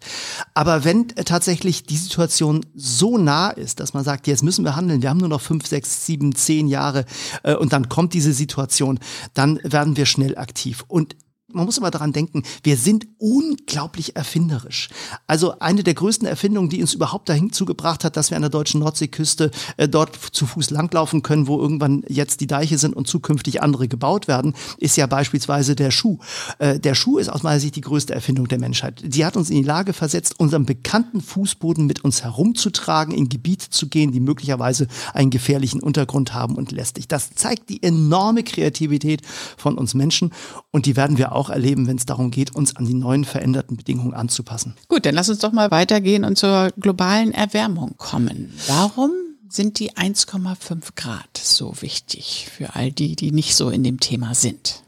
Aber 0.53 0.83
wenn 0.83 1.09
äh, 1.15 1.23
tatsächlich 1.23 1.83
die 1.83 1.97
Situation 1.97 2.65
so 2.75 3.17
nah 3.17 3.49
ist, 3.49 3.79
dass 3.79 3.95
man 3.95 4.03
sagt, 4.03 4.27
jetzt 4.27 4.43
müssen 4.43 4.63
wir 4.63 4.75
handeln, 4.75 5.01
wir 5.01 5.09
haben 5.09 5.17
nur 5.17 5.27
noch 5.27 5.41
fünf, 5.41 5.65
sechs, 5.65 6.05
sieben, 6.05 6.35
zehn 6.35 6.67
Jahre 6.67 7.05
äh, 7.43 7.55
und 7.55 7.73
dann 7.73 7.89
kommt 7.89 8.13
diese 8.13 8.33
Situation, 8.33 8.99
dann 9.33 9.59
werden 9.63 9.97
wir 9.97 10.05
schnell 10.05 10.37
aktiv. 10.37 10.85
Und 10.87 11.15
man 11.53 11.65
muss 11.65 11.77
immer 11.77 11.91
daran 11.91 12.11
denken, 12.11 12.43
wir 12.63 12.75
sind 12.75 13.07
unglaublich 13.19 14.17
erfinderisch. 14.17 14.89
Also 15.27 15.59
eine 15.59 15.81
der 15.81 15.93
größten 15.93 16.27
Erfindungen, 16.27 16.69
die 16.69 16.81
uns 16.81 16.93
überhaupt 16.93 17.29
dahin 17.29 17.53
zugebracht 17.53 18.03
hat, 18.03 18.17
dass 18.17 18.31
wir 18.31 18.35
an 18.35 18.41
der 18.41 18.49
deutschen 18.49 18.81
Nordseeküste 18.81 19.51
äh, 19.77 19.87
dort 19.87 20.13
zu 20.15 20.45
Fuß 20.45 20.71
langlaufen 20.71 21.23
können, 21.23 21.47
wo 21.47 21.57
irgendwann 21.57 22.03
jetzt 22.09 22.41
die 22.41 22.47
Deiche 22.47 22.77
sind 22.77 22.95
und 22.95 23.07
zukünftig 23.07 23.61
andere 23.61 23.87
gebaut 23.87 24.27
werden, 24.27 24.55
ist 24.77 24.97
ja 24.97 25.07
beispielsweise 25.07 25.75
der 25.75 25.91
Schuh. 25.91 26.19
Äh, 26.59 26.81
der 26.81 26.95
Schuh 26.95 27.17
ist 27.17 27.29
aus 27.29 27.43
meiner 27.43 27.61
Sicht 27.61 27.77
die 27.77 27.81
größte 27.81 28.13
Erfindung 28.13 28.49
der 28.49 28.59
Menschheit. 28.59 29.01
Sie 29.09 29.25
hat 29.25 29.37
uns 29.37 29.49
in 29.49 29.55
die 29.55 29.63
Lage 29.63 29.93
versetzt, 29.93 30.37
unseren 30.39 30.65
bekannten 30.65 31.21
Fußboden 31.21 31.85
mit 31.85 32.03
uns 32.03 32.23
herumzutragen, 32.23 33.13
in 33.13 33.29
Gebiete 33.29 33.69
zu 33.69 33.87
gehen, 33.87 34.11
die 34.11 34.19
möglicherweise 34.19 34.87
einen 35.13 35.29
gefährlichen 35.29 35.81
Untergrund 35.81 36.33
haben 36.33 36.55
und 36.55 36.73
lästig. 36.73 37.07
Das 37.07 37.31
zeigt 37.35 37.69
die 37.69 37.81
enorme 37.81 38.43
Kreativität 38.43 39.21
von 39.55 39.77
uns 39.77 39.93
Menschen 39.93 40.33
und 40.71 40.85
die 40.85 40.97
werden 40.97 41.17
wir 41.17 41.31
auch 41.31 41.36
erleben, 41.49 41.87
wenn 41.87 41.97
es 41.97 42.05
darum 42.05 42.31
geht, 42.31 42.55
uns 42.55 42.75
an 42.75 42.85
die 42.85 42.93
neuen 42.93 43.25
veränderten 43.25 43.77
Bedingungen 43.77 44.13
anzupassen. 44.13 44.75
Gut, 44.87 45.05
dann 45.05 45.15
lass 45.15 45.29
uns 45.29 45.39
doch 45.39 45.51
mal 45.51 45.71
weitergehen 45.71 46.23
und 46.23 46.37
zur 46.37 46.71
globalen 46.79 47.31
Erwärmung 47.31 47.95
kommen. 47.97 48.53
Warum 48.67 49.11
sind 49.49 49.79
die 49.79 49.93
1,5 49.93 50.95
Grad 50.95 51.37
so 51.37 51.73
wichtig 51.81 52.49
für 52.51 52.75
all 52.75 52.91
die, 52.91 53.15
die 53.15 53.31
nicht 53.31 53.55
so 53.55 53.69
in 53.69 53.83
dem 53.83 53.99
Thema 53.99 54.35
sind? 54.35 54.83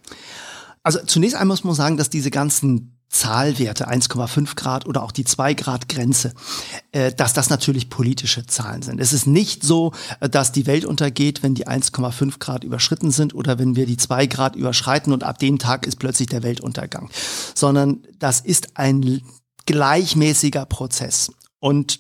Also 0.84 1.00
zunächst 1.06 1.36
einmal 1.36 1.56
muss 1.56 1.64
man 1.64 1.76
sagen, 1.76 1.98
dass 1.98 2.10
diese 2.10 2.32
ganzen 2.32 2.99
Zahlwerte, 3.10 3.90
1,5 3.90 4.56
Grad 4.56 4.86
oder 4.86 5.02
auch 5.02 5.12
die 5.12 5.26
2 5.26 5.56
Grad 5.56 5.90
Grenze, 5.90 6.34
äh, 6.92 7.12
dass 7.12 7.34
das 7.34 7.50
natürlich 7.50 7.90
politische 7.90 8.46
Zahlen 8.46 8.84
sind. 8.84 9.00
Es 9.00 9.14
ist 9.14 9.26
nicht 9.26 9.64
so, 9.64 9.94
äh, 10.20 10.30
dass 10.30 10.52
die 10.52 10.68
Welt 10.68 10.86
untergeht, 10.86 11.42
wenn 11.42 11.56
die 11.56 11.68
1,5 11.68 12.38
Grad 12.38 12.64
überschritten 12.64 13.10
sind 13.10 13.34
oder 13.34 13.58
wenn 13.58 13.76
wir 13.76 13.88
die 13.88 13.98
2 13.98 14.28
Grad 14.28 14.56
überschreiten 14.56 15.12
und 15.12 15.24
ab 15.24 15.40
dem 15.40 15.58
Tag 15.58 15.88
ist 15.88 15.98
plötzlich 15.98 16.30
der 16.30 16.44
Weltuntergang, 16.44 17.10
sondern 17.56 18.04
das 18.20 18.42
ist 18.42 18.78
ein 18.78 19.22
gleichmäßiger 19.66 20.66
Prozess. 20.68 21.32
Und 21.60 22.00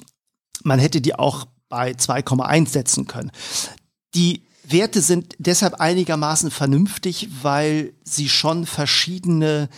man 0.63 0.79
hätte 0.79 1.01
die 1.01 1.15
auch 1.15 1.47
bei 1.69 1.91
2,1 1.91 2.69
setzen 2.69 3.07
können. 3.07 3.31
Die 4.13 4.43
Werte 4.63 5.01
sind 5.01 5.35
deshalb 5.39 5.75
einigermaßen 5.75 6.51
vernünftig, 6.51 7.29
weil 7.41 7.93
sie 8.03 8.29
schon 8.29 8.67
verschiedene 8.67 9.69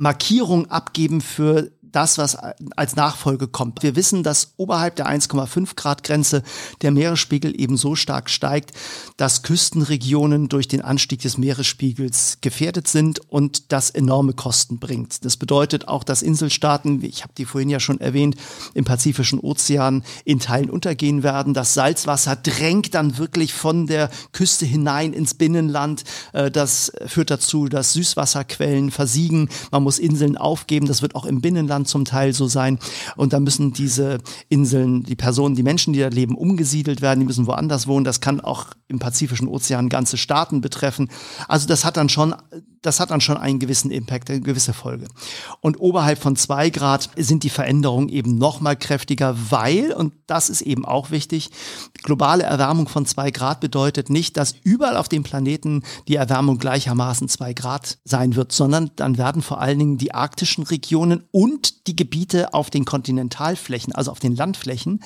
Markierung 0.00 0.70
abgeben 0.70 1.20
für 1.20 1.72
das, 1.92 2.18
was 2.18 2.36
als 2.76 2.96
Nachfolge 2.96 3.48
kommt. 3.48 3.82
Wir 3.82 3.96
wissen, 3.96 4.22
dass 4.22 4.52
oberhalb 4.56 4.96
der 4.96 5.08
1,5 5.08 5.76
Grad 5.76 6.04
Grenze 6.04 6.42
der 6.82 6.90
Meeresspiegel 6.90 7.58
eben 7.58 7.76
so 7.76 7.94
stark 7.94 8.30
steigt, 8.30 8.72
dass 9.16 9.42
Küstenregionen 9.42 10.48
durch 10.48 10.68
den 10.68 10.82
Anstieg 10.82 11.22
des 11.22 11.38
Meeresspiegels 11.38 12.38
gefährdet 12.40 12.88
sind 12.88 13.20
und 13.30 13.72
das 13.72 13.90
enorme 13.90 14.32
Kosten 14.32 14.78
bringt. 14.78 15.24
Das 15.24 15.36
bedeutet 15.36 15.88
auch, 15.88 16.04
dass 16.04 16.22
Inselstaaten, 16.22 17.02
ich 17.04 17.22
habe 17.22 17.32
die 17.36 17.44
vorhin 17.44 17.70
ja 17.70 17.80
schon 17.80 18.00
erwähnt, 18.00 18.36
im 18.74 18.84
Pazifischen 18.84 19.40
Ozean 19.40 20.04
in 20.24 20.38
Teilen 20.38 20.70
untergehen 20.70 21.22
werden. 21.22 21.54
Das 21.54 21.74
Salzwasser 21.74 22.36
drängt 22.36 22.94
dann 22.94 23.18
wirklich 23.18 23.52
von 23.52 23.86
der 23.86 24.10
Küste 24.32 24.66
hinein 24.66 25.12
ins 25.12 25.34
Binnenland. 25.34 26.04
Äh, 26.32 26.50
das 26.50 26.92
führt 27.06 27.30
dazu, 27.30 27.68
dass 27.68 27.92
Süßwasserquellen 27.92 28.90
versiegen. 28.90 29.48
Man 29.70 29.82
muss 29.82 29.98
Inseln 29.98 30.36
aufgeben. 30.36 30.86
Das 30.86 31.02
wird 31.02 31.14
auch 31.14 31.24
im 31.24 31.40
Binnenland 31.40 31.79
zum 31.86 32.04
Teil 32.04 32.32
so 32.32 32.46
sein. 32.48 32.78
Und 33.16 33.32
da 33.32 33.40
müssen 33.40 33.72
diese 33.72 34.18
Inseln, 34.48 35.02
die 35.02 35.16
Personen, 35.16 35.54
die 35.54 35.62
Menschen, 35.62 35.92
die 35.92 36.00
da 36.00 36.08
leben, 36.08 36.36
umgesiedelt 36.36 37.00
werden. 37.00 37.20
Die 37.20 37.26
müssen 37.26 37.46
woanders 37.46 37.86
wohnen. 37.86 38.04
Das 38.04 38.20
kann 38.20 38.40
auch 38.40 38.66
im 38.88 38.98
Pazifischen 38.98 39.48
Ozean 39.48 39.88
ganze 39.88 40.16
Staaten 40.16 40.60
betreffen. 40.60 41.10
Also 41.48 41.66
das 41.66 41.84
hat 41.84 41.96
dann 41.96 42.08
schon, 42.08 42.34
das 42.82 43.00
hat 43.00 43.10
dann 43.10 43.20
schon 43.20 43.36
einen 43.36 43.58
gewissen 43.58 43.90
Impact, 43.90 44.30
eine 44.30 44.40
gewisse 44.40 44.72
Folge. 44.72 45.06
Und 45.60 45.80
oberhalb 45.80 46.18
von 46.18 46.36
zwei 46.36 46.70
Grad 46.70 47.10
sind 47.16 47.44
die 47.44 47.50
Veränderungen 47.50 48.08
eben 48.08 48.36
noch 48.36 48.60
mal 48.60 48.76
kräftiger, 48.76 49.36
weil, 49.50 49.92
und 49.92 50.12
das 50.26 50.50
ist 50.50 50.62
eben 50.62 50.84
auch 50.84 51.10
wichtig, 51.10 51.50
globale 52.02 52.44
Erwärmung 52.44 52.88
von 52.88 53.06
zwei 53.06 53.30
Grad 53.30 53.60
bedeutet 53.60 54.10
nicht, 54.10 54.36
dass 54.36 54.54
überall 54.64 54.96
auf 54.96 55.08
dem 55.08 55.22
Planeten 55.22 55.82
die 56.08 56.16
Erwärmung 56.16 56.58
gleichermaßen 56.58 57.28
zwei 57.28 57.52
Grad 57.52 57.98
sein 58.04 58.34
wird, 58.34 58.52
sondern 58.52 58.90
dann 58.96 59.18
werden 59.18 59.42
vor 59.42 59.60
allen 59.60 59.78
Dingen 59.78 59.98
die 59.98 60.14
arktischen 60.14 60.64
Regionen 60.64 61.24
und 61.30 61.69
die 61.86 61.96
Gebiete 61.96 62.54
auf 62.54 62.70
den 62.70 62.84
Kontinentalflächen, 62.84 63.94
also 63.94 64.10
auf 64.10 64.18
den 64.18 64.36
Landflächen, 64.36 65.00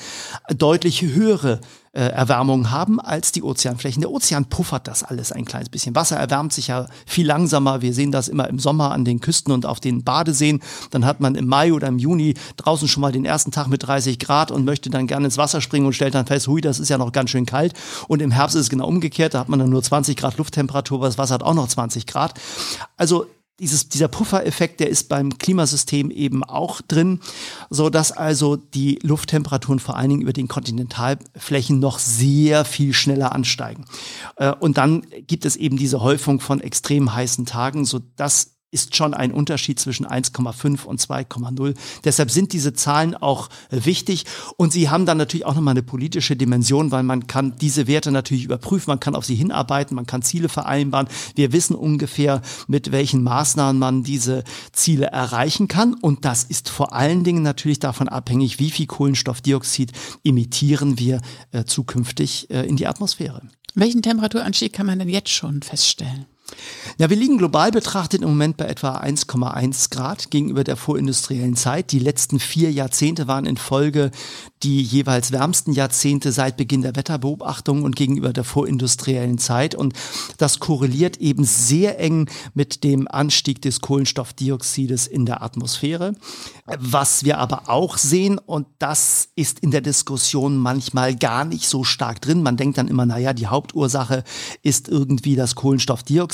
deutlich 0.49 1.03
höhere 1.03 1.61
äh, 1.95 2.09
Erwärmung 2.09 2.71
haben 2.71 3.01
als 3.01 3.31
die 3.33 3.43
Ozeanflächen. 3.43 4.01
Der 4.01 4.11
Ozean 4.11 4.47
puffert 4.47 4.89
das 4.89 5.05
alles 5.05 5.31
ein 5.31 5.45
kleines 5.45 5.69
bisschen. 5.69 5.95
Wasser 5.95 6.17
erwärmt 6.17 6.53
sich 6.53 6.69
ja 6.69 6.89
viel 7.07 7.27
langsamer. 7.27 7.83
Wir 7.83 7.95
sehen 7.95 8.11
das 8.11 8.29
immer 8.29 8.49
im 8.49 8.59
Sommer 8.59 8.91
an 8.91 9.05
den 9.05 9.21
Küsten 9.21 9.53
und 9.53 9.65
auf 9.65 9.79
den 9.79 10.03
Badeseen. 10.03 10.61
Dann 10.91 11.07
hat 11.07 11.21
man 11.21 11.37
im 11.37 11.47
Mai 11.47 11.73
oder 11.73 11.89
im 11.89 11.99
Juni 11.99 12.35
draußen 12.57 12.89
schon 12.89 13.01
mal 13.01 13.13
den 13.13 13.25
ersten 13.25 13.53
Tag 13.53 13.69
mit 13.69 13.85
30 13.85 14.19
Grad 14.19 14.51
und 14.51 14.65
möchte 14.65 14.91
dann 14.91 15.07
gerne 15.07 15.27
ins 15.27 15.39
Wasser 15.39 15.61
springen 15.61 15.87
und 15.87 15.93
stellt 15.93 16.15
dann 16.15 16.27
fest, 16.27 16.49
hui, 16.49 16.61
das 16.61 16.81
ist 16.81 16.89
ja 16.89 16.99
noch 16.99 17.13
ganz 17.13 17.31
schön 17.31 17.47
kalt. 17.47 17.75
Und 18.09 18.21
im 18.21 18.33
Herbst 18.33 18.57
ist 18.57 18.63
es 18.63 18.71
genau 18.71 18.89
umgekehrt. 18.89 19.35
Da 19.35 19.41
hat 19.41 19.49
man 19.49 19.61
dann 19.61 19.71
nur 19.71 19.83
20 19.83 20.17
Grad 20.17 20.37
Lufttemperatur, 20.37 20.99
aber 20.99 21.07
das 21.07 21.19
Wasser 21.19 21.35
hat 21.35 21.43
auch 21.43 21.55
noch 21.55 21.69
20 21.69 22.07
Grad. 22.07 22.35
Also 22.97 23.27
dieses, 23.61 23.89
dieser 23.89 24.09
Puffereffekt, 24.09 24.81
der 24.81 24.89
ist 24.89 25.09
beim 25.09 25.39
Klimasystem 25.39 26.11
eben 26.11 26.43
auch 26.43 26.81
drin, 26.81 27.21
so 27.71 27.89
dass 27.89 28.11
also 28.11 28.57
die 28.57 28.99
Lufttemperaturen 29.03 29.79
vor 29.79 29.97
allen 29.97 30.11
Dingen 30.11 30.23
über 30.23 30.33
den 30.33 30.49
Kontinentalflächen 30.49 31.79
noch 31.79 31.99
sehr 31.99 32.65
viel 32.65 32.93
schneller 32.93 33.33
ansteigen. 33.33 33.85
Äh, 34.37 34.53
und 34.53 34.77
dann 34.77 35.07
gibt 35.27 35.45
es 35.45 35.57
eben 35.57 35.77
diese 35.77 36.01
Häufung 36.01 36.41
von 36.41 36.61
extrem 36.61 37.15
heißen 37.15 37.47
Tagen, 37.47 37.85
so 37.85 38.01
dass 38.17 38.54
ist 38.75 38.97
schon 38.97 39.15
ein 39.15 39.33
Unterschied 39.33 39.79
zwischen 39.79 40.07
1,5 40.07 40.85
und 40.85 41.01
2,0. 41.01 41.75
Deshalb 42.05 42.31
sind 42.31 42.53
diese 42.53 42.75
Zahlen 42.75 43.15
auch 43.15 43.49
äh, 43.71 43.85
wichtig 43.85 44.25
und 44.57 44.73
sie 44.73 44.91
haben 44.91 45.07
dann 45.07 45.17
natürlich 45.17 45.47
auch 45.47 45.55
nochmal 45.55 45.73
eine 45.73 45.83
politische 45.83 46.37
Dimension, 46.37 46.91
weil 46.91 47.05
man 47.05 47.27
kann 47.27 47.57
diese 47.61 47.87
Werte 47.87 48.11
natürlich 48.11 48.45
überprüfen, 48.45 48.91
man 48.91 49.01
kann 49.01 49.15
auf 49.15 49.25
sie 49.25 49.37
hinarbeiten, 49.37 49.95
man 49.95 50.07
kann 50.07 50.23
Ziele 50.23 50.49
vereinbaren. 50.49 51.09
Wir 51.37 51.53
wissen 51.53 51.77
ungefähr, 51.77 52.43
mit 52.67 52.93
welchen 52.93 53.23
Maßnahmen 53.23 53.79
man 53.79 54.03
diese 54.03 54.45
Ziele 54.73 55.07
erreichen 55.07 55.69
kann 55.69 55.95
und 55.95 56.25
das 56.25 56.43
ist 56.45 56.69
vor 56.69 56.93
allen 56.93 57.23
Dingen 57.23 57.43
natürlich 57.43 57.79
davon 57.79 58.09
abhängig, 58.09 58.59
wie 58.59 58.71
viel 58.71 58.87
Kohlenstoffdioxid 58.87 59.93
emittieren 60.25 60.99
wir 60.99 61.21
äh, 61.53 61.65
zukünftig 61.65 62.51
äh, 62.51 62.67
in 62.67 62.77
die 62.77 62.89
Atmosphäre. 62.89 63.43
Welchen 63.77 64.03
Temperaturanstieg 64.03 64.73
kann 64.73 64.87
man 64.87 64.99
denn 64.99 65.09
jetzt 65.09 65.31
schon 65.31 65.63
feststellen? 65.63 66.27
Ja, 66.99 67.11
wir 67.11 67.17
liegen 67.17 67.39
global 67.39 67.71
betrachtet 67.71 68.23
im 68.23 68.29
Moment 68.29 68.57
bei 68.57 68.67
etwa 68.67 68.99
1,1 68.99 69.91
Grad 69.91 70.31
gegenüber 70.31 70.63
der 70.63 70.77
vorindustriellen 70.77 71.57
Zeit. 71.57 71.91
Die 71.91 71.99
letzten 71.99 72.39
vier 72.39 72.71
Jahrzehnte 72.71 73.27
waren 73.27 73.47
in 73.47 73.57
Folge 73.57 74.11
die 74.63 74.83
jeweils 74.83 75.33
wärmsten 75.33 75.73
Jahrzehnte 75.73 76.33
seit 76.33 76.57
Beginn 76.57 76.83
der 76.83 76.97
Wetterbeobachtung 76.97 77.83
und 77.83 77.97
gegenüber 77.97 78.33
der 78.33 78.45
vorindustriellen 78.45 79.39
Zeit. 79.39 79.75
Und 79.75 79.95
das 80.39 80.61
korreliert 80.61 81.19
eben 81.19 81.45
sehr 81.45 81.99
eng 81.99 82.31
mit 82.55 82.85
dem 82.85 83.09
Anstieg 83.09 83.61
des 83.61 83.81
Kohlenstoffdioxides 83.81 85.07
in 85.07 85.27
der 85.27 85.43
Atmosphäre. 85.43 86.15
Was 86.79 87.25
wir 87.25 87.39
aber 87.39 87.69
auch 87.69 87.99
sehen, 87.99 88.39
und 88.39 88.67
das 88.79 89.29
ist 89.35 89.59
in 89.61 89.71
der 89.71 89.83
Diskussion 89.83 90.57
manchmal 90.57 91.15
gar 91.15 91.45
nicht 91.45 91.69
so 91.69 91.85
stark 91.85 92.23
drin. 92.23 92.43
Man 92.43 92.57
denkt 92.57 92.79
dann 92.79 92.89
immer, 92.89 93.05
naja, 93.05 93.33
die 93.33 93.49
Hauptursache 93.49 94.25
ist 94.63 94.89
irgendwie 94.89 95.37
das 95.37 95.57
Kohlenstoffdioxid. 95.57 96.34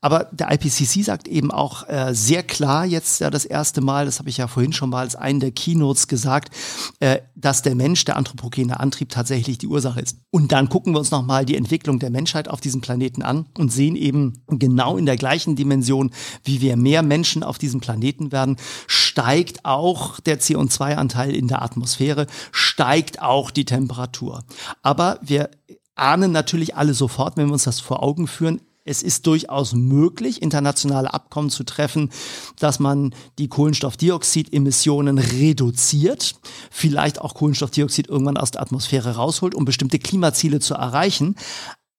Aber 0.00 0.28
der 0.30 0.52
IPCC 0.52 1.04
sagt 1.04 1.26
eben 1.26 1.50
auch 1.50 1.88
äh, 1.88 2.14
sehr 2.14 2.42
klar 2.42 2.84
jetzt 2.86 3.20
ja 3.20 3.30
das 3.30 3.44
erste 3.44 3.80
Mal, 3.80 4.04
das 4.06 4.20
habe 4.20 4.28
ich 4.28 4.36
ja 4.36 4.46
vorhin 4.46 4.72
schon 4.72 4.90
mal 4.90 5.00
als 5.00 5.16
einen 5.16 5.40
der 5.40 5.50
Keynotes 5.50 6.06
gesagt, 6.06 6.54
äh, 7.00 7.18
dass 7.34 7.62
der 7.62 7.74
Mensch, 7.74 8.04
der 8.04 8.16
anthropogene 8.16 8.78
Antrieb 8.78 9.08
tatsächlich 9.08 9.58
die 9.58 9.66
Ursache 9.66 10.00
ist. 10.00 10.18
Und 10.30 10.52
dann 10.52 10.68
gucken 10.68 10.94
wir 10.94 10.98
uns 10.98 11.10
nochmal 11.10 11.44
die 11.44 11.56
Entwicklung 11.56 11.98
der 11.98 12.10
Menschheit 12.10 12.48
auf 12.48 12.60
diesem 12.60 12.80
Planeten 12.80 13.22
an 13.22 13.46
und 13.58 13.72
sehen 13.72 13.96
eben 13.96 14.44
genau 14.46 14.96
in 14.96 15.06
der 15.06 15.16
gleichen 15.16 15.56
Dimension, 15.56 16.12
wie 16.44 16.60
wir 16.60 16.76
mehr 16.76 17.02
Menschen 17.02 17.42
auf 17.42 17.58
diesem 17.58 17.80
Planeten 17.80 18.30
werden, 18.30 18.56
steigt 18.86 19.64
auch 19.64 20.20
der 20.20 20.40
CO2-Anteil 20.40 21.34
in 21.34 21.48
der 21.48 21.62
Atmosphäre, 21.62 22.26
steigt 22.52 23.20
auch 23.20 23.50
die 23.50 23.64
Temperatur. 23.64 24.44
Aber 24.82 25.18
wir 25.22 25.50
ahnen 25.98 26.32
natürlich 26.32 26.76
alle 26.76 26.94
sofort, 26.94 27.36
wenn 27.36 27.46
wir 27.46 27.52
uns 27.52 27.64
das 27.64 27.80
vor 27.80 28.02
Augen 28.02 28.26
führen, 28.26 28.60
es 28.88 29.02
ist 29.02 29.26
durchaus 29.26 29.74
möglich, 29.74 30.40
internationale 30.40 31.12
Abkommen 31.12 31.50
zu 31.50 31.64
treffen, 31.64 32.10
dass 32.58 32.80
man 32.80 33.14
die 33.38 33.48
Kohlenstoffdioxidemissionen 33.48 35.18
reduziert, 35.18 36.36
vielleicht 36.70 37.20
auch 37.20 37.34
Kohlenstoffdioxid 37.34 38.08
irgendwann 38.08 38.38
aus 38.38 38.50
der 38.50 38.62
Atmosphäre 38.62 39.16
rausholt, 39.16 39.54
um 39.54 39.64
bestimmte 39.64 39.98
Klimaziele 39.98 40.60
zu 40.60 40.74
erreichen. 40.74 41.36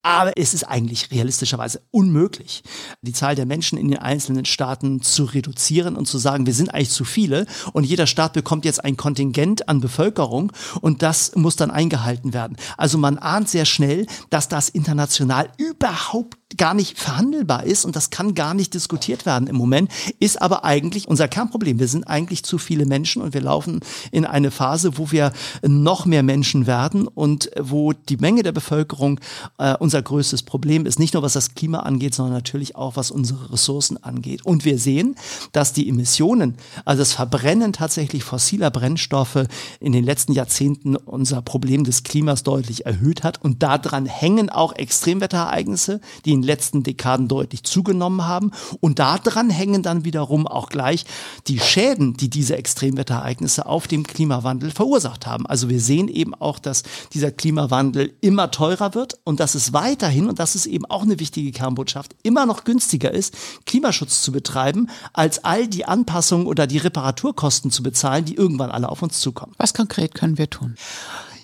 Aber 0.02 0.32
es 0.38 0.54
ist 0.54 0.64
eigentlich 0.64 1.12
realistischerweise 1.12 1.82
unmöglich, 1.92 2.64
die 3.02 3.12
Zahl 3.12 3.36
der 3.36 3.46
Menschen 3.46 3.78
in 3.78 3.90
den 3.90 4.00
einzelnen 4.00 4.46
Staaten 4.46 5.02
zu 5.02 5.26
reduzieren 5.26 5.98
und 5.98 6.08
zu 6.08 6.18
sagen, 6.18 6.46
wir 6.46 6.54
sind 6.54 6.74
eigentlich 6.74 6.92
zu 6.92 7.04
viele 7.04 7.46
und 7.74 7.84
jeder 7.84 8.08
Staat 8.08 8.32
bekommt 8.32 8.64
jetzt 8.64 8.84
ein 8.84 8.96
Kontingent 8.96 9.68
an 9.68 9.82
Bevölkerung 9.82 10.54
und 10.80 11.04
das 11.04 11.36
muss 11.36 11.58
dann 11.58 11.70
eingehalten 11.70 12.34
werden. 12.34 12.56
Also 12.78 12.98
man 12.98 13.18
ahnt 13.18 13.50
sehr 13.50 13.66
schnell, 13.66 14.08
dass 14.30 14.48
das 14.48 14.70
international 14.70 15.50
überhaupt 15.58 16.39
gar 16.58 16.74
nicht 16.74 16.98
verhandelbar 16.98 17.64
ist 17.64 17.86
und 17.86 17.96
das 17.96 18.10
kann 18.10 18.34
gar 18.34 18.54
nicht 18.54 18.74
diskutiert 18.74 19.26
werden 19.26 19.48
im 19.48 19.56
Moment, 19.56 19.92
ist 20.20 20.42
aber 20.42 20.66
eigentlich 20.66 21.08
unser 21.08 21.28
Kernproblem. 21.28 21.80
Wir 21.80 21.88
sind 21.88 22.06
eigentlich 22.06 22.44
zu 22.44 22.58
viele 22.58 22.86
Menschen 22.86 23.22
und 23.22 23.34
wir 23.34 23.42
laufen 23.42 23.82
in 24.12 24.26
eine 24.26 24.50
Phase, 24.50 24.98
wo 24.98 25.12
wir 25.12 25.32
noch 25.62 26.06
mehr 26.06 26.24
Menschen 26.24 26.66
werden 26.66 27.08
und 27.08 27.52
wo 27.60 27.94
die 27.94 28.18
Menge 28.18 28.42
der 28.42 28.52
Bevölkerung 28.52 29.20
äh, 29.60 29.76
unser 29.78 30.02
größtes 30.02 30.44
Problem 30.44 30.86
ist. 30.86 30.98
Nicht 30.98 31.14
nur 31.14 31.22
was 31.22 31.34
das 31.34 31.54
Klima 31.54 31.80
angeht, 31.82 32.16
sondern 32.16 32.34
natürlich 32.34 32.76
auch 32.76 32.96
was 32.96 33.12
unsere 33.12 33.54
Ressourcen 33.54 34.04
angeht. 34.04 34.44
Und 34.44 34.66
wir 34.66 34.80
sehen, 34.80 35.16
dass 35.52 35.74
die 35.74 35.88
Emissionen, 35.88 36.56
also 36.84 37.02
das 37.02 37.14
Verbrennen 37.14 37.74
tatsächlich 37.74 38.24
fossiler 38.24 38.72
Brennstoffe 38.72 39.46
in 39.80 39.92
den 39.92 40.04
letzten 40.04 40.34
Jahrzehnten 40.34 40.96
unser 40.96 41.44
Problem 41.44 41.84
des 41.84 42.04
Klimas 42.04 42.42
deutlich 42.42 42.88
erhöht 42.88 43.24
hat. 43.24 43.44
Und 43.44 43.62
daran 43.62 44.08
hängen 44.08 44.50
auch 44.50 44.74
Extremwetterereignisse, 44.74 46.02
die 46.26 46.39
den 46.42 46.48
letzten 46.48 46.84
Dekaden 46.84 47.28
deutlich 47.28 47.64
zugenommen 47.64 48.28
haben. 48.28 48.52
Und 48.80 49.00
daran 49.00 49.50
hängen 49.50 49.84
dann 49.84 50.06
wiederum 50.06 50.48
auch 50.48 50.70
gleich 50.70 51.06
die 51.48 51.60
Schäden, 51.60 52.16
die 52.16 52.30
diese 52.30 52.58
Extremwetterereignisse 52.58 53.66
auf 53.66 53.88
dem 53.88 54.04
Klimawandel 54.04 54.72
verursacht 54.72 55.26
haben. 55.26 55.46
Also 55.46 55.70
wir 55.70 55.80
sehen 55.80 56.08
eben 56.08 56.34
auch, 56.36 56.60
dass 56.60 56.84
dieser 57.14 57.32
Klimawandel 57.32 58.14
immer 58.22 58.52
teurer 58.52 58.94
wird 58.94 59.20
und 59.24 59.40
dass 59.40 59.56
es 59.56 59.74
weiterhin, 59.74 60.28
und 60.28 60.40
das 60.40 60.56
ist 60.56 60.66
eben 60.66 60.86
auch 60.86 61.04
eine 61.04 61.20
wichtige 61.20 61.52
Kernbotschaft, 61.52 62.16
immer 62.24 62.46
noch 62.46 62.64
günstiger 62.64 63.12
ist, 63.12 63.36
Klimaschutz 63.66 64.22
zu 64.22 64.32
betreiben, 64.32 64.90
als 65.14 65.44
all 65.44 65.68
die 65.68 65.86
Anpassungen 65.86 66.48
oder 66.48 66.68
die 66.68 66.78
Reparaturkosten 66.78 67.72
zu 67.72 67.84
bezahlen, 67.84 68.26
die 68.26 68.36
irgendwann 68.36 68.72
alle 68.72 68.90
auf 68.90 69.02
uns 69.02 69.20
zukommen. 69.20 69.54
Was 69.58 69.74
konkret 69.74 70.16
können 70.16 70.38
wir 70.38 70.50
tun? 70.50 70.76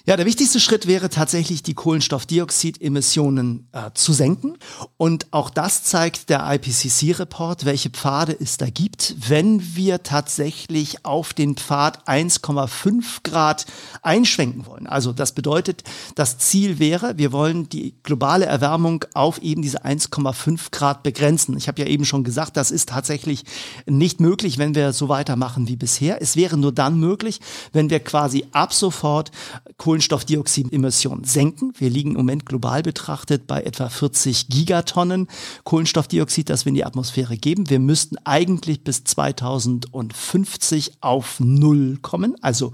Ja, 0.08 0.16
der 0.18 0.28
wichtigste 0.28 0.60
Schritt 0.60 0.86
wäre 0.86 1.10
tatsächlich, 1.10 1.64
die 1.64 1.74
Kohlenstoffdioxidemissionen 1.74 3.68
äh, 3.72 3.90
zu 3.96 4.14
senken. 4.14 4.56
Und 4.98 5.26
auch 5.32 5.50
das 5.50 5.84
zeigt 5.84 6.30
der 6.30 6.46
IPCC-Report, 6.48 7.66
welche 7.66 7.90
Pfade 7.90 8.38
es 8.40 8.58
da 8.58 8.70
gibt. 8.70 9.16
Wenn 9.28 9.76
wir 9.76 10.04
tatsächlich 10.04 11.04
auf 11.06 11.34
den 11.34 11.56
Pfad 11.56 12.08
1,5 12.08 13.24
Grad 13.24 13.66
einschwenken 14.04 14.68
wollen, 14.68 14.86
also 14.86 15.12
das 15.12 15.32
bedeutet, 15.32 15.82
das 16.14 16.38
Ziel 16.38 16.78
wäre, 16.78 17.18
wir 17.18 17.32
wollen 17.32 17.68
die 17.68 17.96
globale 18.04 18.46
Erwärmung 18.46 19.06
auf 19.16 19.40
eben 19.40 19.64
diese 19.64 19.86
1,5 19.86 20.70
Grad 20.70 21.02
begrenzen. 21.02 21.58
Ich 21.58 21.68
habe 21.68 21.82
ja 21.82 21.88
eben 21.88 22.06
schon 22.06 22.24
gesagt, 22.24 22.58
das 22.58 22.70
ist 22.70 22.90
tatsächlich 22.90 23.44
nicht 23.88 24.20
möglich, 24.20 24.60
wenn 24.60 24.76
wir 24.76 24.94
so 24.94 25.10
weitermachen 25.10 25.68
wie 25.68 25.78
bisher. 25.78 26.22
Es 26.22 26.36
wäre 26.36 26.58
nur 26.58 26.72
dann 26.72 27.00
möglich, 27.00 27.40
wenn 27.74 27.90
wir 27.90 28.02
quasi 28.02 28.46
ab 28.52 28.72
sofort 28.72 29.32
Kohlenstoff 29.78 29.95
Kohlenstoffdioxidemissionen 29.96 31.24
senken. 31.24 31.72
Wir 31.78 31.90
liegen 31.90 32.12
im 32.12 32.18
Moment 32.18 32.46
global 32.46 32.84
betrachtet 32.84 33.48
bei 33.48 33.64
etwa 33.64 33.88
40 33.88 34.50
Gigatonnen 34.50 35.28
Kohlenstoffdioxid, 35.64 36.50
das 36.50 36.66
wir 36.66 36.72
in 36.72 36.76
die 36.76 36.84
Atmosphäre 36.84 37.38
geben. 37.38 37.70
Wir 37.70 37.80
müssten 37.80 38.18
eigentlich 38.26 38.84
bis 38.84 39.06
2050 39.06 40.98
auf 41.00 41.40
Null 41.40 42.00
kommen, 42.02 42.36
also 42.42 42.74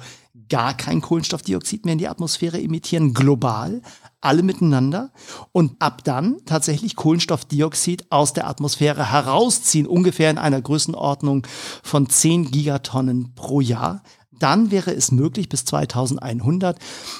gar 0.49 0.75
kein 0.75 1.01
Kohlenstoffdioxid 1.01 1.85
mehr 1.85 1.93
in 1.93 1.99
die 1.99 2.07
Atmosphäre 2.07 2.59
emittieren, 2.59 3.13
global, 3.13 3.83
alle 4.19 4.41
miteinander 4.41 5.11
und 5.51 5.79
ab 5.79 6.03
dann 6.03 6.37
tatsächlich 6.47 6.95
Kohlenstoffdioxid 6.95 8.11
aus 8.11 8.33
der 8.33 8.47
Atmosphäre 8.47 9.11
herausziehen, 9.11 9.85
ungefähr 9.85 10.31
in 10.31 10.39
einer 10.39 10.61
Größenordnung 10.61 11.45
von 11.83 12.09
10 12.09 12.49
Gigatonnen 12.49 13.35
pro 13.35 13.61
Jahr 13.61 14.01
dann 14.41 14.71
wäre 14.71 14.93
es 14.93 15.11
möglich, 15.11 15.49
bis 15.49 15.65
2100 15.65 16.77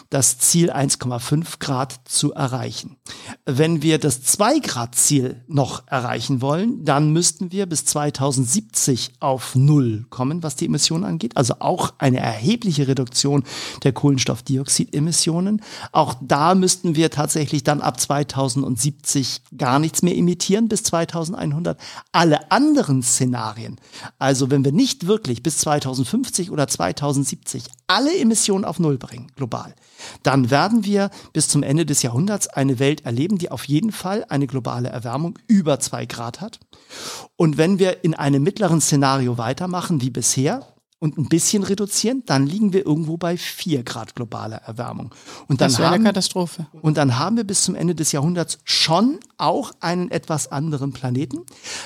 das 0.09 0.39
Ziel 0.39 0.71
1,5 0.71 1.59
Grad 1.59 1.99
zu 2.05 2.33
erreichen. 2.33 2.97
Wenn 3.45 3.81
wir 3.81 3.99
das 3.99 4.23
2 4.23 4.59
Grad 4.59 4.95
Ziel 4.95 5.43
noch 5.47 5.87
erreichen 5.87 6.41
wollen, 6.41 6.83
dann 6.83 7.11
müssten 7.11 7.51
wir 7.51 7.65
bis 7.65 7.85
2070 7.85 9.13
auf 9.19 9.55
Null 9.55 10.05
kommen, 10.09 10.43
was 10.43 10.55
die 10.55 10.65
Emissionen 10.65 11.03
angeht. 11.03 11.37
Also 11.37 11.55
auch 11.59 11.93
eine 11.97 12.19
erhebliche 12.19 12.87
Reduktion 12.87 13.43
der 13.83 13.93
Kohlenstoffdioxidemissionen. 13.93 15.61
Auch 15.91 16.15
da 16.21 16.55
müssten 16.55 16.95
wir 16.95 17.11
tatsächlich 17.11 17.63
dann 17.63 17.81
ab 17.81 17.99
2070 17.99 19.41
gar 19.57 19.79
nichts 19.79 20.01
mehr 20.01 20.17
emittieren 20.17 20.67
bis 20.67 20.83
2100. 20.83 21.79
Alle 22.11 22.51
anderen 22.51 23.03
Szenarien, 23.03 23.79
also 24.19 24.49
wenn 24.49 24.65
wir 24.65 24.71
nicht 24.71 25.07
wirklich 25.07 25.43
bis 25.43 25.57
2050 25.59 26.51
oder 26.51 26.67
2000 26.67 27.10
2070 27.13 27.65
alle 27.87 28.17
Emissionen 28.17 28.65
auf 28.65 28.79
Null 28.79 28.97
bringen, 28.97 29.31
global, 29.35 29.73
dann 30.23 30.49
werden 30.49 30.85
wir 30.85 31.09
bis 31.33 31.47
zum 31.47 31.63
Ende 31.63 31.85
des 31.85 32.01
Jahrhunderts 32.01 32.47
eine 32.47 32.79
Welt 32.79 33.05
erleben, 33.05 33.37
die 33.37 33.51
auf 33.51 33.65
jeden 33.65 33.91
Fall 33.91 34.25
eine 34.29 34.47
globale 34.47 34.89
Erwärmung 34.89 35.37
über 35.47 35.79
zwei 35.79 36.05
Grad 36.05 36.41
hat. 36.41 36.59
Und 37.35 37.57
wenn 37.57 37.79
wir 37.79 38.03
in 38.03 38.13
einem 38.13 38.43
mittleren 38.43 38.81
Szenario 38.81 39.37
weitermachen 39.37 40.01
wie 40.01 40.09
bisher, 40.09 40.65
und 41.01 41.17
ein 41.17 41.29
bisschen 41.29 41.63
reduzieren, 41.63 42.21
dann 42.27 42.45
liegen 42.45 42.73
wir 42.73 42.85
irgendwo 42.85 43.17
bei 43.17 43.35
vier 43.35 43.81
Grad 43.81 44.13
globaler 44.13 44.57
Erwärmung. 44.57 45.15
Und 45.47 45.59
dann 45.59 45.71
das 45.71 45.79
wäre 45.79 45.89
eine 45.89 46.03
Katastrophe. 46.03 46.67
Und 46.83 46.95
dann 46.97 47.17
haben 47.17 47.37
wir 47.37 47.43
bis 47.43 47.63
zum 47.63 47.73
Ende 47.73 47.95
des 47.95 48.11
Jahrhunderts 48.11 48.59
schon 48.65 49.19
auch 49.37 49.71
einen 49.79 50.11
etwas 50.11 50.51
anderen 50.51 50.93
Planeten, 50.93 51.39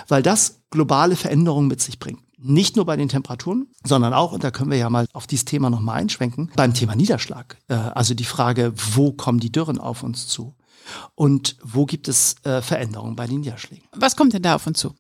weil 0.10 0.22
das 0.22 0.60
globale 0.70 1.16
Veränderungen 1.16 1.70
mit 1.70 1.82
sich 1.82 1.98
bringt. 1.98 2.20
Nicht 2.48 2.76
nur 2.76 2.86
bei 2.86 2.96
den 2.96 3.10
Temperaturen, 3.10 3.68
sondern 3.84 4.14
auch, 4.14 4.32
und 4.32 4.44
da 4.44 4.52
können 4.52 4.70
wir 4.70 4.78
ja 4.78 4.90
mal 4.90 5.08
auf 5.14 5.26
dieses 5.26 5.46
Thema 5.46 5.70
nochmal 5.72 5.98
einschwenken, 5.98 6.52
beim 6.56 6.74
Thema 6.74 6.96
Niederschlag. 6.96 7.58
Äh, 7.68 7.74
also 7.74 8.14
die 8.14 8.24
Frage, 8.24 8.72
wo 8.76 9.12
kommen 9.12 9.40
die 9.40 9.52
Dürren 9.52 9.80
auf 9.80 10.04
uns 10.04 10.28
zu? 10.28 10.56
Und 11.16 11.58
wo 11.64 11.86
gibt 11.86 12.08
es 12.08 12.36
äh, 12.44 12.62
Veränderungen 12.62 13.16
bei 13.16 13.26
den 13.26 13.40
Niederschlägen? 13.40 13.88
Was 13.96 14.16
kommt 14.16 14.34
denn 14.34 14.44
da 14.44 14.56
auf 14.56 14.68
uns 14.68 14.80
zu? 14.80 14.94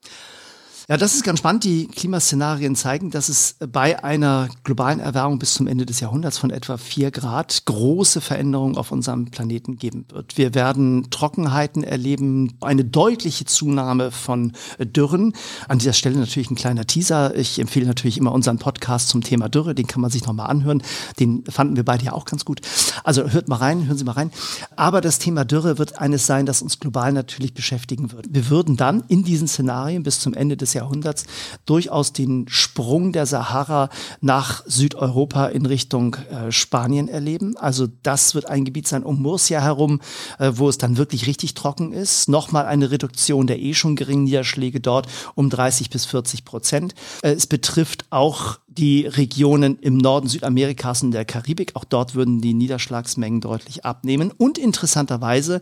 Ja, 0.88 0.98
das 0.98 1.16
ist 1.16 1.24
ganz 1.24 1.40
spannend. 1.40 1.64
Die 1.64 1.88
Klimaszenarien 1.88 2.76
zeigen, 2.76 3.10
dass 3.10 3.28
es 3.28 3.56
bei 3.72 4.04
einer 4.04 4.50
globalen 4.64 5.00
Erwärmung 5.00 5.40
bis 5.40 5.56
zum 5.56 5.66
Ende 5.66 5.84
des 5.84 6.00
Jahrhunderts 6.00 6.38
von 6.38 6.52
etwa 6.52 6.78
vier 6.78 7.10
Grad 7.10 7.66
große 7.66 8.22
Veränderungen 8.22 8.78
auf 8.78 8.92
unserem 8.92 9.32
Planeten 9.32 9.78
geben 9.78 10.06
wird. 10.10 10.38
Wir 10.38 10.54
werden 10.54 11.10
Trockenheiten 11.10 11.84
erleben, 11.84 12.54
eine 12.62 12.86
deutliche 12.86 13.46
Zunahme 13.46 14.12
von 14.12 14.52
Dürren. 14.78 15.34
An 15.68 15.80
dieser 15.80 15.94
Stelle 15.94 16.20
natürlich 16.20 16.52
ein 16.52 16.56
kleiner 16.56 16.86
Teaser. 16.86 17.36
Ich 17.36 17.58
empfehle 17.58 17.88
natürlich 17.88 18.20
immer 18.20 18.32
unseren 18.32 18.60
Podcast 18.60 19.10
zum 19.10 19.24
Thema 19.24 19.50
Dürre. 19.50 19.74
Den 19.74 19.88
kann 19.88 20.02
man 20.02 20.12
sich 20.12 20.28
nochmal 20.28 20.52
anhören. 20.52 20.84
Den 21.20 21.44
fanden 21.50 21.78
wir 21.78 21.84
beide 21.84 22.06
ja 22.06 22.14
auch 22.14 22.26
ganz 22.26 22.46
gut. 22.46 22.62
Also 23.04 23.32
hört 23.32 23.48
mal 23.48 23.56
rein, 23.56 23.88
hören 23.88 23.98
Sie 23.98 24.04
mal 24.04 24.12
rein. 24.12 24.30
Aber 24.76 25.02
das 25.02 25.18
Thema 25.18 25.46
Dürre 25.46 25.80
wird 25.80 25.98
eines 25.98 26.28
sein, 26.28 26.46
das 26.46 26.62
uns 26.62 26.80
global 26.80 27.12
natürlich 27.12 27.56
beschäftigen 27.56 28.12
wird. 28.12 28.28
Wir 28.30 28.52
würden 28.52 28.78
dann 28.78 29.04
in 29.08 29.24
diesen 29.24 29.48
Szenarien 29.48 30.04
bis 30.04 30.20
zum 30.20 30.36
Ende 30.36 30.56
des 30.56 30.75
Jahrhunderts 30.76 31.26
durchaus 31.66 32.14
den 32.14 32.46
Sprung 32.48 33.12
der 33.12 33.26
Sahara 33.26 33.90
nach 34.22 34.64
Südeuropa 34.68 35.48
in 35.48 35.66
Richtung 35.66 36.16
äh, 36.30 36.52
Spanien 36.52 37.08
erleben. 37.08 37.58
Also 37.58 37.88
das 38.04 38.36
wird 38.36 38.48
ein 38.48 38.66
Gebiet 38.66 38.88
sein 38.88 39.04
um 39.04 39.22
Murcia 39.22 39.60
herum, 39.62 40.02
äh, 40.38 40.52
wo 40.54 40.70
es 40.70 40.78
dann 40.78 40.98
wirklich 40.98 41.26
richtig 41.26 41.56
trocken 41.56 41.92
ist. 41.94 42.30
Nochmal 42.30 42.66
eine 42.66 42.92
Reduktion 42.92 43.48
der 43.48 43.60
eh 43.60 43.74
schon 43.74 43.96
geringen 43.96 44.26
Niederschläge 44.26 44.80
dort 44.80 45.08
um 45.34 45.50
30 45.50 45.90
bis 45.90 46.06
40 46.06 46.46
Prozent. 46.46 46.94
Äh, 47.24 47.32
es 47.32 47.48
betrifft 47.48 48.06
auch 48.12 48.60
die 48.78 49.06
Regionen 49.06 49.78
im 49.80 49.98
Norden 49.98 50.28
Südamerikas 50.28 51.04
und 51.04 51.12
der 51.12 51.26
Karibik. 51.26 51.76
Auch 51.76 51.86
dort 51.86 52.16
würden 52.16 52.42
die 52.42 52.54
Niederschlagsmengen 52.54 53.42
deutlich 53.42 53.86
abnehmen. 53.86 54.32
Und 54.32 54.58
interessanterweise 54.58 55.62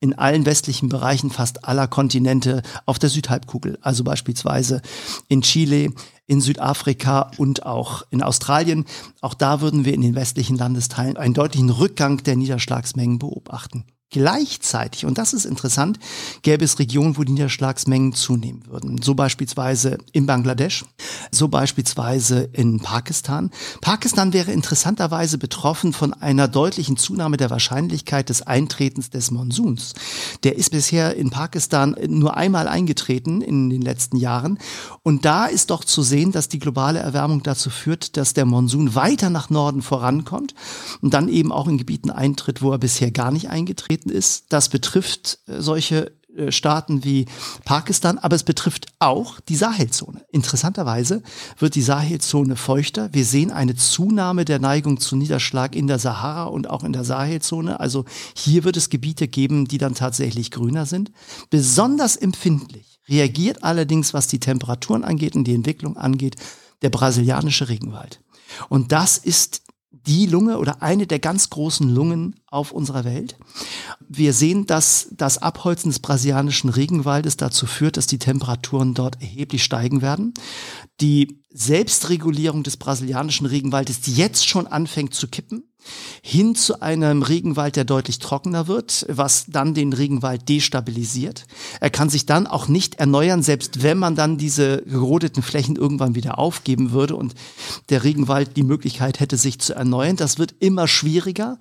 in 0.00 0.14
allen 0.14 0.46
westlichen 0.46 0.88
Bereichen 0.88 1.30
fast 1.30 1.64
aller 1.64 1.86
Kontinente 1.86 2.62
auf 2.86 2.98
der 2.98 3.10
Südhalbkugel. 3.10 3.78
Also 3.80 4.04
beispielsweise 4.04 4.82
in 5.28 5.42
Chile, 5.42 5.92
in 6.26 6.40
Südafrika 6.40 7.30
und 7.36 7.66
auch 7.66 8.02
in 8.10 8.22
Australien. 8.22 8.86
Auch 9.20 9.34
da 9.34 9.60
würden 9.60 9.84
wir 9.84 9.94
in 9.94 10.00
den 10.00 10.14
westlichen 10.14 10.56
Landesteilen 10.56 11.16
einen 11.16 11.34
deutlichen 11.34 11.70
Rückgang 11.70 12.22
der 12.22 12.36
Niederschlagsmengen 12.36 13.18
beobachten. 13.18 13.84
Gleichzeitig, 14.10 15.06
und 15.06 15.18
das 15.18 15.32
ist 15.32 15.44
interessant, 15.44 15.98
gäbe 16.42 16.64
es 16.64 16.78
Regionen, 16.78 17.16
wo 17.16 17.24
die 17.24 17.32
Niederschlagsmengen 17.32 18.12
zunehmen 18.12 18.64
würden. 18.68 19.02
So 19.02 19.16
beispielsweise 19.16 19.98
in 20.12 20.26
Bangladesch, 20.26 20.84
so 21.32 21.48
beispielsweise 21.48 22.48
in 22.52 22.78
Pakistan. 22.78 23.50
Pakistan 23.80 24.32
wäre 24.32 24.52
interessanterweise 24.52 25.36
betroffen 25.36 25.92
von 25.92 26.12
einer 26.12 26.46
deutlichen 26.46 26.96
Zunahme 26.96 27.38
der 27.38 27.50
Wahrscheinlichkeit 27.50 28.28
des 28.28 28.42
Eintretens 28.42 29.10
des 29.10 29.32
Monsuns. 29.32 29.94
Der 30.44 30.54
ist 30.54 30.70
bisher 30.70 31.16
in 31.16 31.30
Pakistan 31.30 31.96
nur 32.06 32.36
einmal 32.36 32.68
eingetreten 32.68 33.40
in 33.40 33.68
den 33.68 33.82
letzten 33.82 34.16
Jahren. 34.16 34.58
Und 35.02 35.24
da 35.24 35.46
ist 35.46 35.70
doch 35.70 35.82
zu 35.82 36.02
sehen, 36.02 36.30
dass 36.30 36.48
die 36.48 36.60
globale 36.60 37.00
Erwärmung 37.00 37.42
dazu 37.42 37.68
führt, 37.68 38.16
dass 38.16 38.32
der 38.32 38.44
Monsun 38.44 38.94
weiter 38.94 39.28
nach 39.28 39.50
Norden 39.50 39.82
vorankommt 39.82 40.54
und 41.00 41.14
dann 41.14 41.28
eben 41.28 41.50
auch 41.50 41.66
in 41.66 41.78
Gebieten 41.78 42.10
eintritt, 42.10 42.62
wo 42.62 42.70
er 42.70 42.78
bisher 42.78 43.10
gar 43.10 43.32
nicht 43.32 43.50
eingetreten 43.50 43.93
aufgetreten 43.94 44.10
ist. 44.10 44.46
Das 44.48 44.68
betrifft 44.68 45.38
äh, 45.46 45.60
solche 45.60 46.12
äh, 46.36 46.50
Staaten 46.50 47.04
wie 47.04 47.26
Pakistan, 47.64 48.18
aber 48.18 48.36
es 48.36 48.42
betrifft 48.42 48.86
auch 48.98 49.40
die 49.40 49.56
Sahelzone. 49.56 50.24
Interessanterweise 50.30 51.22
wird 51.58 51.74
die 51.74 51.82
Sahelzone 51.82 52.56
feuchter. 52.56 53.10
Wir 53.12 53.24
sehen 53.24 53.50
eine 53.50 53.76
Zunahme 53.76 54.44
der 54.44 54.58
Neigung 54.58 54.98
zu 55.00 55.16
Niederschlag 55.16 55.76
in 55.76 55.86
der 55.86 55.98
Sahara 55.98 56.44
und 56.44 56.68
auch 56.68 56.84
in 56.84 56.92
der 56.92 57.04
Sahelzone. 57.04 57.78
Also 57.80 58.04
hier 58.34 58.64
wird 58.64 58.76
es 58.76 58.90
Gebiete 58.90 59.28
geben, 59.28 59.66
die 59.66 59.78
dann 59.78 59.94
tatsächlich 59.94 60.50
grüner 60.50 60.86
sind. 60.86 61.12
Besonders 61.50 62.16
empfindlich 62.16 63.00
reagiert 63.08 63.62
allerdings, 63.62 64.14
was 64.14 64.26
die 64.28 64.40
Temperaturen 64.40 65.04
angeht 65.04 65.36
und 65.36 65.44
die 65.44 65.54
Entwicklung 65.54 65.96
angeht, 65.96 66.36
der 66.82 66.90
brasilianische 66.90 67.68
Regenwald. 67.68 68.20
Und 68.68 68.92
das 68.92 69.18
ist 69.18 69.62
die 70.06 70.26
Lunge 70.26 70.58
oder 70.58 70.82
eine 70.82 71.06
der 71.06 71.18
ganz 71.18 71.50
großen 71.50 71.88
Lungen 71.88 72.40
auf 72.46 72.72
unserer 72.72 73.04
Welt. 73.04 73.36
Wir 74.06 74.32
sehen, 74.32 74.66
dass 74.66 75.08
das 75.12 75.38
Abholzen 75.38 75.90
des 75.90 75.98
brasilianischen 75.98 76.70
Regenwaldes 76.70 77.36
dazu 77.36 77.66
führt, 77.66 77.96
dass 77.96 78.06
die 78.06 78.18
Temperaturen 78.18 78.94
dort 78.94 79.20
erheblich 79.20 79.64
steigen 79.64 80.02
werden. 80.02 80.34
Die 81.00 81.42
Selbstregulierung 81.50 82.62
des 82.62 82.76
brasilianischen 82.76 83.46
Regenwaldes, 83.46 84.00
die 84.00 84.14
jetzt 84.14 84.46
schon 84.46 84.66
anfängt 84.66 85.14
zu 85.14 85.28
kippen, 85.28 85.64
hin 86.22 86.54
zu 86.54 86.80
einem 86.82 87.22
Regenwald, 87.22 87.76
der 87.76 87.84
deutlich 87.84 88.18
trockener 88.18 88.66
wird, 88.66 89.06
was 89.08 89.46
dann 89.48 89.74
den 89.74 89.92
Regenwald 89.92 90.48
destabilisiert. 90.48 91.46
Er 91.80 91.90
kann 91.90 92.08
sich 92.08 92.26
dann 92.26 92.46
auch 92.46 92.68
nicht 92.68 92.96
erneuern, 92.96 93.42
selbst 93.42 93.82
wenn 93.82 93.98
man 93.98 94.16
dann 94.16 94.38
diese 94.38 94.82
gerodeten 94.82 95.42
Flächen 95.42 95.76
irgendwann 95.76 96.14
wieder 96.14 96.38
aufgeben 96.38 96.92
würde 96.92 97.16
und 97.16 97.34
der 97.90 98.04
Regenwald 98.04 98.56
die 98.56 98.62
Möglichkeit 98.62 99.20
hätte, 99.20 99.36
sich 99.36 99.58
zu 99.58 99.74
erneuern. 99.74 100.16
Das 100.16 100.38
wird 100.38 100.54
immer 100.60 100.88
schwieriger 100.88 101.58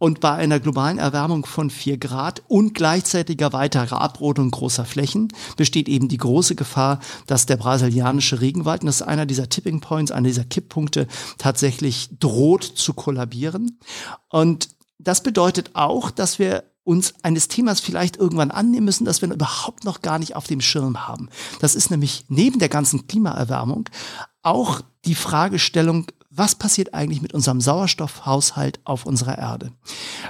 und 0.00 0.18
bei 0.18 0.32
einer 0.32 0.58
globalen 0.58 0.98
Erwärmung 0.98 1.44
von 1.44 1.68
vier 1.68 1.98
Grad 1.98 2.42
und 2.48 2.74
gleichzeitiger 2.74 3.52
weiterer 3.52 4.00
Abrodung 4.00 4.50
großer 4.50 4.86
Flächen 4.86 5.28
besteht 5.56 5.90
eben 5.90 6.08
die 6.08 6.16
große 6.16 6.54
Gefahr, 6.54 7.00
dass 7.26 7.44
der 7.44 7.58
brasilianische 7.58 8.40
Regenwald, 8.40 8.80
und 8.80 8.86
das 8.86 9.02
ist 9.02 9.06
einer 9.06 9.26
dieser 9.26 9.50
Tipping 9.50 9.80
Points, 9.80 10.10
einer 10.10 10.26
dieser 10.26 10.44
Kipppunkte, 10.44 11.06
tatsächlich 11.36 12.08
droht 12.18 12.64
zu 12.64 12.94
kollabieren. 12.94 13.78
Und 14.30 14.70
das 14.98 15.22
bedeutet 15.22 15.72
auch, 15.74 16.10
dass 16.10 16.38
wir 16.38 16.64
uns 16.82 17.12
eines 17.22 17.48
Themas 17.48 17.80
vielleicht 17.80 18.16
irgendwann 18.16 18.50
annehmen 18.50 18.86
müssen, 18.86 19.04
das 19.04 19.20
wir 19.20 19.30
überhaupt 19.30 19.84
noch 19.84 20.00
gar 20.00 20.18
nicht 20.18 20.34
auf 20.34 20.46
dem 20.46 20.62
Schirm 20.62 21.06
haben. 21.06 21.28
Das 21.60 21.74
ist 21.74 21.90
nämlich 21.90 22.24
neben 22.28 22.58
der 22.58 22.70
ganzen 22.70 23.06
Klimaerwärmung 23.06 23.90
auch 24.42 24.80
die 25.04 25.14
Fragestellung, 25.14 26.06
was 26.32 26.54
passiert 26.54 26.94
eigentlich 26.94 27.22
mit 27.22 27.34
unserem 27.34 27.60
Sauerstoffhaushalt 27.60 28.78
auf 28.84 29.04
unserer 29.04 29.36
Erde? 29.36 29.72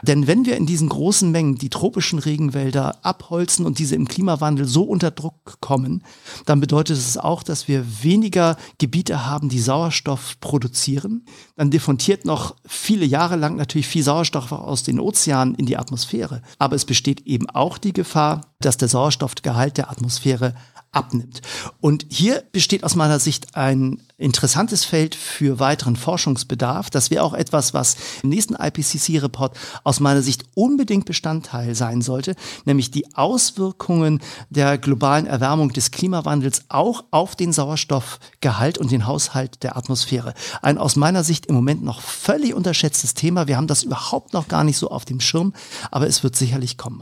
Denn 0.02 0.26
wenn 0.26 0.46
wir 0.46 0.56
in 0.56 0.64
diesen 0.64 0.88
großen 0.88 1.30
Mengen 1.30 1.56
die 1.56 1.68
tropischen 1.68 2.18
Regenwälder 2.18 3.04
abholzen 3.04 3.66
und 3.66 3.78
diese 3.78 3.96
im 3.96 4.08
Klimawandel 4.08 4.66
so 4.66 4.82
unter 4.82 5.10
Druck 5.10 5.60
kommen, 5.60 6.02
dann 6.46 6.58
bedeutet 6.58 6.96
es 6.96 7.18
auch, 7.18 7.42
dass 7.42 7.68
wir 7.68 7.84
weniger 8.02 8.56
Gebiete 8.78 9.26
haben, 9.26 9.50
die 9.50 9.60
Sauerstoff 9.60 10.40
produzieren. 10.40 11.26
Dann 11.56 11.70
diffundiert 11.70 12.24
noch 12.24 12.56
viele 12.66 13.04
Jahre 13.04 13.36
lang 13.36 13.56
natürlich 13.56 13.86
viel 13.86 14.02
Sauerstoff 14.02 14.52
aus 14.52 14.82
den 14.82 15.00
Ozeanen 15.00 15.54
in 15.54 15.66
die 15.66 15.76
Atmosphäre. 15.76 16.40
Aber 16.58 16.76
es 16.76 16.86
besteht 16.86 17.26
eben 17.26 17.50
auch 17.50 17.76
die 17.76 17.92
Gefahr, 17.92 18.40
dass 18.60 18.78
der 18.78 18.88
Sauerstoffgehalt 18.88 19.76
der 19.76 19.90
Atmosphäre 19.90 20.54
abnimmt. 20.92 21.42
Und 21.80 22.06
hier 22.08 22.42
besteht 22.52 22.84
aus 22.84 22.96
meiner 22.96 23.18
Sicht 23.18 23.54
ein 23.54 24.00
interessantes 24.20 24.84
Feld 24.84 25.14
für 25.14 25.58
weiteren 25.58 25.96
Forschungsbedarf. 25.96 26.90
Das 26.90 27.10
wäre 27.10 27.24
auch 27.24 27.34
etwas, 27.34 27.74
was 27.74 27.96
im 28.22 28.28
nächsten 28.28 28.54
IPCC-Report 28.54 29.56
aus 29.84 30.00
meiner 30.00 30.22
Sicht 30.22 30.44
unbedingt 30.54 31.06
Bestandteil 31.06 31.74
sein 31.74 32.02
sollte, 32.02 32.36
nämlich 32.64 32.90
die 32.90 33.14
Auswirkungen 33.14 34.20
der 34.50 34.78
globalen 34.78 35.26
Erwärmung 35.26 35.72
des 35.72 35.90
Klimawandels 35.90 36.62
auch 36.68 37.04
auf 37.10 37.34
den 37.34 37.52
Sauerstoffgehalt 37.52 38.78
und 38.78 38.90
den 38.90 39.06
Haushalt 39.06 39.62
der 39.62 39.76
Atmosphäre. 39.76 40.34
Ein 40.62 40.78
aus 40.78 40.96
meiner 40.96 41.24
Sicht 41.24 41.46
im 41.46 41.54
Moment 41.54 41.82
noch 41.82 42.00
völlig 42.00 42.54
unterschätztes 42.54 43.14
Thema. 43.14 43.48
Wir 43.48 43.56
haben 43.56 43.66
das 43.66 43.82
überhaupt 43.82 44.32
noch 44.32 44.48
gar 44.48 44.64
nicht 44.64 44.76
so 44.76 44.90
auf 44.90 45.04
dem 45.04 45.20
Schirm, 45.20 45.54
aber 45.90 46.06
es 46.06 46.22
wird 46.22 46.36
sicherlich 46.36 46.76
kommen. 46.76 47.00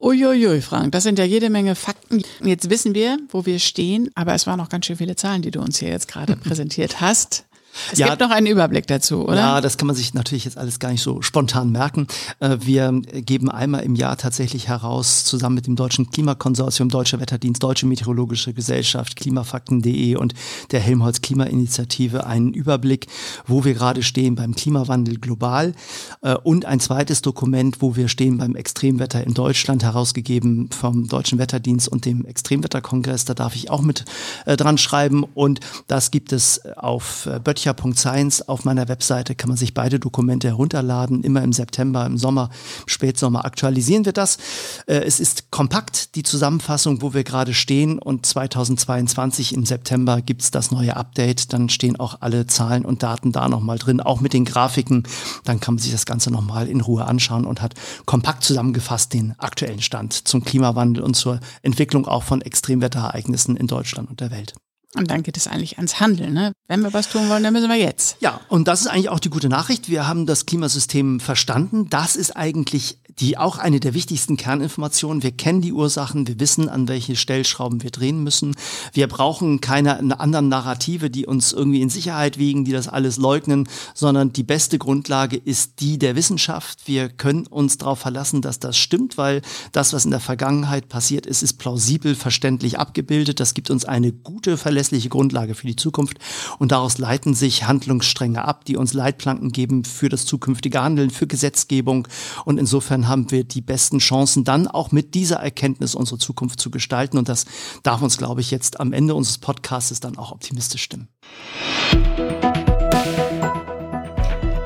Uiuiui, 0.00 0.60
Frank, 0.60 0.92
das 0.92 1.02
sind 1.02 1.18
ja 1.18 1.24
jede 1.24 1.50
Menge 1.50 1.74
Fakten. 1.74 2.22
Jetzt 2.44 2.70
wissen 2.70 2.94
wir, 2.94 3.18
wo 3.30 3.46
wir 3.46 3.58
stehen, 3.58 4.10
aber 4.14 4.34
es 4.34 4.46
waren 4.46 4.58
noch 4.58 4.68
ganz 4.68 4.86
schön 4.86 4.96
viele 4.96 5.16
Zahlen, 5.16 5.42
die 5.42 5.50
du 5.50 5.60
uns 5.60 5.78
hier 5.78 5.88
jetzt 5.88 6.06
gerade 6.06 6.36
präsentiert 6.52 7.00
hast. 7.00 7.46
Es 7.90 7.98
ja, 7.98 8.08
gibt 8.08 8.20
noch 8.20 8.30
einen 8.30 8.46
Überblick 8.46 8.86
dazu, 8.86 9.24
oder? 9.24 9.36
Ja, 9.36 9.60
das 9.60 9.78
kann 9.78 9.86
man 9.86 9.96
sich 9.96 10.12
natürlich 10.12 10.44
jetzt 10.44 10.58
alles 10.58 10.78
gar 10.78 10.90
nicht 10.90 11.02
so 11.02 11.22
spontan 11.22 11.72
merken. 11.72 12.06
Äh, 12.38 12.58
wir 12.60 12.92
geben 12.92 13.50
einmal 13.50 13.82
im 13.82 13.94
Jahr 13.94 14.16
tatsächlich 14.16 14.68
heraus, 14.68 15.24
zusammen 15.24 15.54
mit 15.54 15.66
dem 15.66 15.76
Deutschen 15.76 16.10
Klimakonsortium, 16.10 16.90
Deutscher 16.90 17.20
Wetterdienst, 17.20 17.62
Deutsche 17.62 17.86
Meteorologische 17.86 18.52
Gesellschaft, 18.52 19.16
Klimafakten.de 19.16 20.16
und 20.16 20.34
der 20.70 20.80
Helmholtz 20.80 21.22
Klimainitiative 21.22 22.26
einen 22.26 22.52
Überblick, 22.52 23.06
wo 23.46 23.64
wir 23.64 23.74
gerade 23.74 24.02
stehen 24.02 24.34
beim 24.34 24.54
Klimawandel 24.54 25.18
global 25.18 25.74
äh, 26.20 26.34
und 26.34 26.66
ein 26.66 26.80
zweites 26.80 27.22
Dokument, 27.22 27.80
wo 27.80 27.96
wir 27.96 28.08
stehen 28.08 28.36
beim 28.36 28.54
Extremwetter 28.54 29.24
in 29.24 29.32
Deutschland, 29.32 29.82
herausgegeben 29.82 30.68
vom 30.70 31.08
Deutschen 31.08 31.38
Wetterdienst 31.38 31.88
und 31.88 32.04
dem 32.04 32.26
Extremwetterkongress. 32.26 33.24
Da 33.24 33.34
darf 33.34 33.56
ich 33.56 33.70
auch 33.70 33.80
mit 33.80 34.04
äh, 34.44 34.56
dran 34.56 34.76
schreiben 34.76 35.24
und 35.34 35.60
das 35.86 36.10
gibt 36.10 36.32
es 36.32 36.60
auf 36.76 37.28
Böttcher 37.42 37.61
böttcher.science 37.62 38.48
auf 38.48 38.64
meiner 38.64 38.88
Webseite 38.88 39.34
kann 39.34 39.48
man 39.48 39.56
sich 39.56 39.74
beide 39.74 40.00
Dokumente 40.00 40.48
herunterladen. 40.48 41.22
Immer 41.22 41.42
im 41.42 41.52
September, 41.52 42.04
im 42.06 42.18
Sommer, 42.18 42.50
im 42.80 42.88
Spätsommer 42.88 43.44
aktualisieren 43.44 44.04
wir 44.04 44.12
das. 44.12 44.38
Äh, 44.86 45.02
es 45.04 45.20
ist 45.20 45.50
kompakt, 45.50 46.14
die 46.16 46.22
Zusammenfassung, 46.22 47.02
wo 47.02 47.14
wir 47.14 47.24
gerade 47.24 47.54
stehen. 47.54 47.98
Und 47.98 48.26
2022 48.26 49.54
im 49.54 49.64
September 49.64 50.20
gibt's 50.22 50.50
das 50.50 50.70
neue 50.70 50.96
Update. 50.96 51.52
Dann 51.52 51.68
stehen 51.68 51.98
auch 51.98 52.18
alle 52.20 52.46
Zahlen 52.46 52.84
und 52.84 53.02
Daten 53.02 53.32
da 53.32 53.48
nochmal 53.48 53.78
drin, 53.78 54.00
auch 54.00 54.20
mit 54.20 54.32
den 54.32 54.44
Grafiken. 54.44 55.04
Dann 55.44 55.60
kann 55.60 55.74
man 55.74 55.82
sich 55.82 55.92
das 55.92 56.06
Ganze 56.06 56.30
nochmal 56.30 56.68
in 56.68 56.80
Ruhe 56.80 57.04
anschauen 57.04 57.44
und 57.44 57.62
hat 57.62 57.74
kompakt 58.06 58.44
zusammengefasst 58.44 59.12
den 59.12 59.38
aktuellen 59.38 59.82
Stand 59.82 60.12
zum 60.12 60.44
Klimawandel 60.44 61.02
und 61.02 61.14
zur 61.14 61.40
Entwicklung 61.62 62.06
auch 62.06 62.22
von 62.22 62.40
Extremwetterereignissen 62.40 63.56
in 63.56 63.66
Deutschland 63.66 64.10
und 64.10 64.20
der 64.20 64.30
Welt. 64.30 64.54
Und 64.94 65.10
dann 65.10 65.22
geht 65.22 65.36
es 65.36 65.48
eigentlich 65.48 65.78
ans 65.78 66.00
Handeln. 66.00 66.34
Ne? 66.34 66.52
Wenn 66.68 66.80
wir 66.80 66.92
was 66.92 67.08
tun 67.08 67.28
wollen, 67.28 67.42
dann 67.42 67.52
müssen 67.52 67.68
wir 67.68 67.76
jetzt. 67.76 68.16
Ja, 68.20 68.40
und 68.48 68.68
das 68.68 68.82
ist 68.82 68.88
eigentlich 68.88 69.08
auch 69.08 69.20
die 69.20 69.30
gute 69.30 69.48
Nachricht. 69.48 69.88
Wir 69.88 70.06
haben 70.06 70.26
das 70.26 70.44
Klimasystem 70.44 71.18
verstanden. 71.18 71.88
Das 71.88 72.14
ist 72.14 72.36
eigentlich 72.36 72.98
die 73.18 73.38
auch 73.38 73.58
eine 73.58 73.80
der 73.80 73.94
wichtigsten 73.94 74.36
Kerninformationen. 74.36 75.22
Wir 75.22 75.32
kennen 75.32 75.60
die 75.60 75.72
Ursachen, 75.72 76.26
wir 76.26 76.40
wissen, 76.40 76.68
an 76.68 76.88
welche 76.88 77.16
Stellschrauben 77.16 77.82
wir 77.82 77.90
drehen 77.90 78.22
müssen. 78.22 78.54
Wir 78.92 79.06
brauchen 79.06 79.60
keine 79.60 80.20
anderen 80.20 80.48
Narrative, 80.48 81.10
die 81.10 81.26
uns 81.26 81.52
irgendwie 81.52 81.82
in 81.82 81.90
Sicherheit 81.90 82.38
wiegen, 82.38 82.64
die 82.64 82.72
das 82.72 82.88
alles 82.88 83.16
leugnen, 83.16 83.68
sondern 83.94 84.32
die 84.32 84.42
beste 84.42 84.78
Grundlage 84.78 85.36
ist 85.36 85.80
die 85.80 85.98
der 85.98 86.16
Wissenschaft. 86.16 86.86
Wir 86.86 87.08
können 87.08 87.46
uns 87.46 87.78
darauf 87.78 87.98
verlassen, 87.98 88.42
dass 88.42 88.58
das 88.58 88.76
stimmt, 88.76 89.18
weil 89.18 89.42
das, 89.72 89.92
was 89.92 90.04
in 90.04 90.10
der 90.10 90.20
Vergangenheit 90.20 90.88
passiert 90.88 91.26
ist, 91.26 91.42
ist 91.42 91.54
plausibel, 91.54 92.14
verständlich 92.14 92.78
abgebildet. 92.78 93.40
Das 93.40 93.54
gibt 93.54 93.70
uns 93.70 93.84
eine 93.84 94.12
gute, 94.12 94.56
verlässliche 94.56 95.08
Grundlage 95.08 95.54
für 95.54 95.66
die 95.66 95.76
Zukunft 95.76 96.18
und 96.58 96.72
daraus 96.72 96.98
leiten 96.98 97.34
sich 97.34 97.66
Handlungsstränge 97.66 98.44
ab, 98.44 98.64
die 98.64 98.76
uns 98.76 98.92
Leitplanken 98.92 99.52
geben 99.52 99.84
für 99.84 100.08
das 100.08 100.24
zukünftige 100.26 100.82
Handeln, 100.82 101.10
für 101.10 101.26
Gesetzgebung 101.26 102.08
und 102.44 102.58
insofern 102.58 103.01
dann 103.02 103.08
haben 103.08 103.30
wir 103.32 103.42
die 103.42 103.60
besten 103.60 103.98
Chancen, 103.98 104.44
dann 104.44 104.68
auch 104.68 104.92
mit 104.92 105.14
dieser 105.14 105.36
Erkenntnis 105.36 105.96
unsere 105.96 106.18
Zukunft 106.18 106.60
zu 106.60 106.70
gestalten. 106.70 107.18
Und 107.18 107.28
das 107.28 107.46
darf 107.82 108.00
uns, 108.00 108.16
glaube 108.16 108.40
ich, 108.40 108.52
jetzt 108.52 108.78
am 108.78 108.92
Ende 108.92 109.16
unseres 109.16 109.38
Podcasts 109.38 109.98
dann 109.98 110.16
auch 110.18 110.30
optimistisch 110.30 110.84
stimmen. 110.84 111.08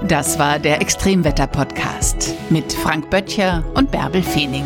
Das 0.07 0.39
war 0.39 0.59
der 0.59 0.83
Extremwetter-Podcast 0.83 2.35
mit 2.51 2.73
Frank 2.75 3.09
Böttcher 3.09 3.65
und 3.75 3.91
Bärbel 3.91 4.23
Feening. 4.23 4.65